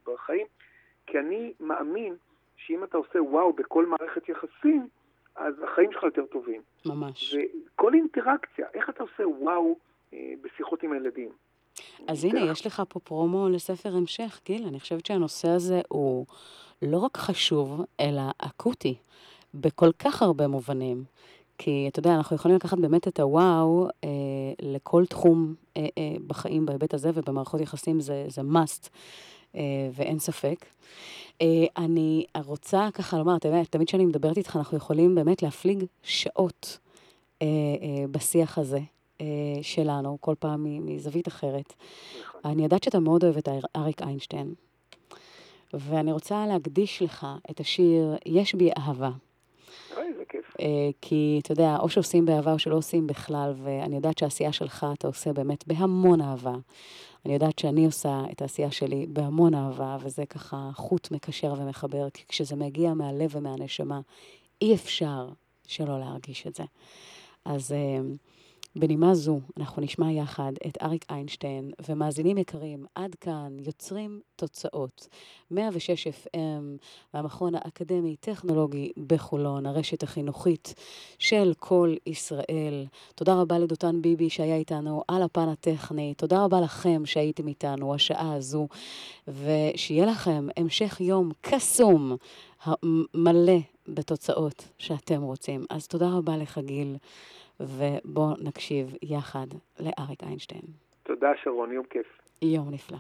[0.07, 0.47] ובחיים,
[1.07, 2.15] כי אני מאמין
[2.57, 4.87] שאם אתה עושה וואו בכל מערכת יחסים,
[5.35, 6.61] אז החיים שלך יותר טובים.
[6.85, 7.35] ממש.
[7.35, 9.77] וכל אינטראקציה, איך אתה עושה וואו
[10.13, 11.29] אה, בשיחות עם הילדים.
[12.07, 14.67] אז הנה, יש לך פה פרומו לספר המשך, גיל.
[14.67, 16.25] אני חושבת שהנושא הזה הוא
[16.81, 18.95] לא רק חשוב, אלא אקוטי,
[19.53, 21.03] בכל כך הרבה מובנים.
[21.57, 24.09] כי, אתה יודע, אנחנו יכולים לקחת באמת את הוואו אה,
[24.61, 28.89] לכל תחום אה, אה, בחיים בהיבט הזה, ובמערכות יחסים זה, זה must,
[29.55, 29.61] אה,
[29.93, 30.65] ואין ספק.
[31.41, 31.47] אה,
[31.77, 36.77] אני רוצה ככה לומר, אתה יודע, תמיד כשאני מדברת איתך, אנחנו יכולים באמת להפליג שעות
[37.41, 38.79] אה, אה, בשיח הזה
[39.21, 39.25] אה,
[39.61, 41.73] שלנו, כל פעם מזווית אחרת.
[42.45, 44.53] אני יודעת שאתה מאוד אוהב את אר- אריק איינשטיין,
[45.73, 49.11] ואני רוצה להקדיש לך את השיר "יש בי אהבה".
[49.97, 50.03] אוי.
[50.19, 50.22] אה,
[51.01, 55.07] כי, אתה יודע, או שעושים באהבה או שלא עושים בכלל, ואני יודעת שהעשייה שלך אתה
[55.07, 56.55] עושה באמת בהמון אהבה.
[57.25, 62.23] אני יודעת שאני עושה את העשייה שלי בהמון אהבה, וזה ככה חוט מקשר ומחבר, כי
[62.27, 64.01] כשזה מגיע מהלב ומהנשמה,
[64.61, 65.29] אי אפשר
[65.67, 66.63] שלא להרגיש את זה.
[67.45, 68.01] אז אה,
[68.75, 75.07] בנימה זו, אנחנו נשמע יחד את אריק איינשטיין, ומאזינים יקרים, עד כאן יוצרים תוצאות.
[75.51, 76.31] 106 FM,
[77.13, 80.73] מהמכון האקדמי-טכנולוגי בחולון, הרשת החינוכית
[81.19, 82.85] של כל ישראל.
[83.15, 86.13] תודה רבה לדותן ביבי שהיה איתנו על הפן הטכני.
[86.17, 88.67] תודה רבה לכם שהייתם איתנו השעה הזו,
[89.27, 92.15] ושיהיה לכם המשך יום קסום,
[93.13, 95.65] מלא בתוצאות שאתם רוצים.
[95.69, 96.95] אז תודה רבה לך, גיל.
[97.59, 99.47] ובואו נקשיב יחד
[99.79, 100.61] לאריק איינשטיין.
[101.03, 102.07] תודה, שרון, יום כיף.
[102.41, 102.97] יום נפלא.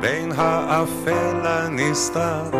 [0.00, 2.50] בין האפל הנסתר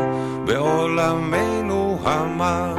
[0.47, 2.77] בעולמנו המר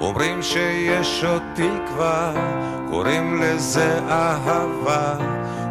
[0.00, 2.34] אומרים שיש עוד תקווה,
[2.90, 5.18] קוראים לזה אהבה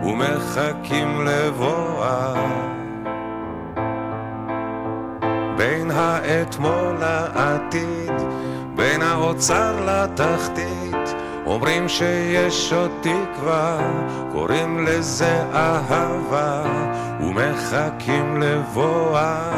[0.03, 2.80] ומחכים לבואה
[5.93, 8.13] האתמול לעתיד,
[8.75, 11.15] בין האוצר לתחתית,
[11.45, 13.79] אומרים שיש עוד תקווה,
[14.31, 16.63] קוראים לזה אהבה,
[17.19, 19.51] ומחכים לבואה.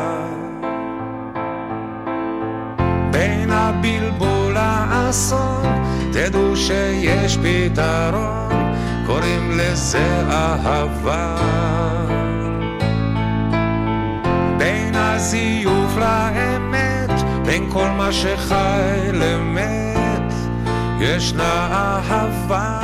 [3.11, 8.73] בין הבלבול לאסון, תדעו שיש פתרון,
[9.05, 11.35] קוראים לזה אהבה.
[15.23, 17.09] בין הזיוף לאמת,
[17.45, 20.33] בין כל מה שחי למת,
[20.99, 22.79] ישנה אהבה.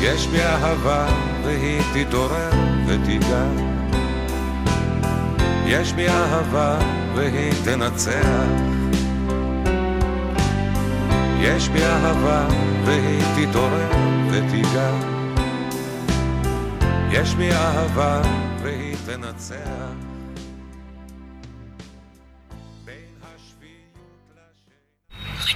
[0.00, 1.06] יש בי אהבה
[1.44, 2.50] והיא תתעורר
[2.86, 3.44] ותיגע.
[5.66, 6.78] יש בי אהבה
[7.14, 8.48] והיא תנצח.
[11.40, 12.46] יש בי אהבה
[12.84, 13.90] והיא תתעורר
[14.30, 14.90] ותיגע.
[17.12, 18.22] יש בי אהבה
[19.12, 19.91] והיא תנצח.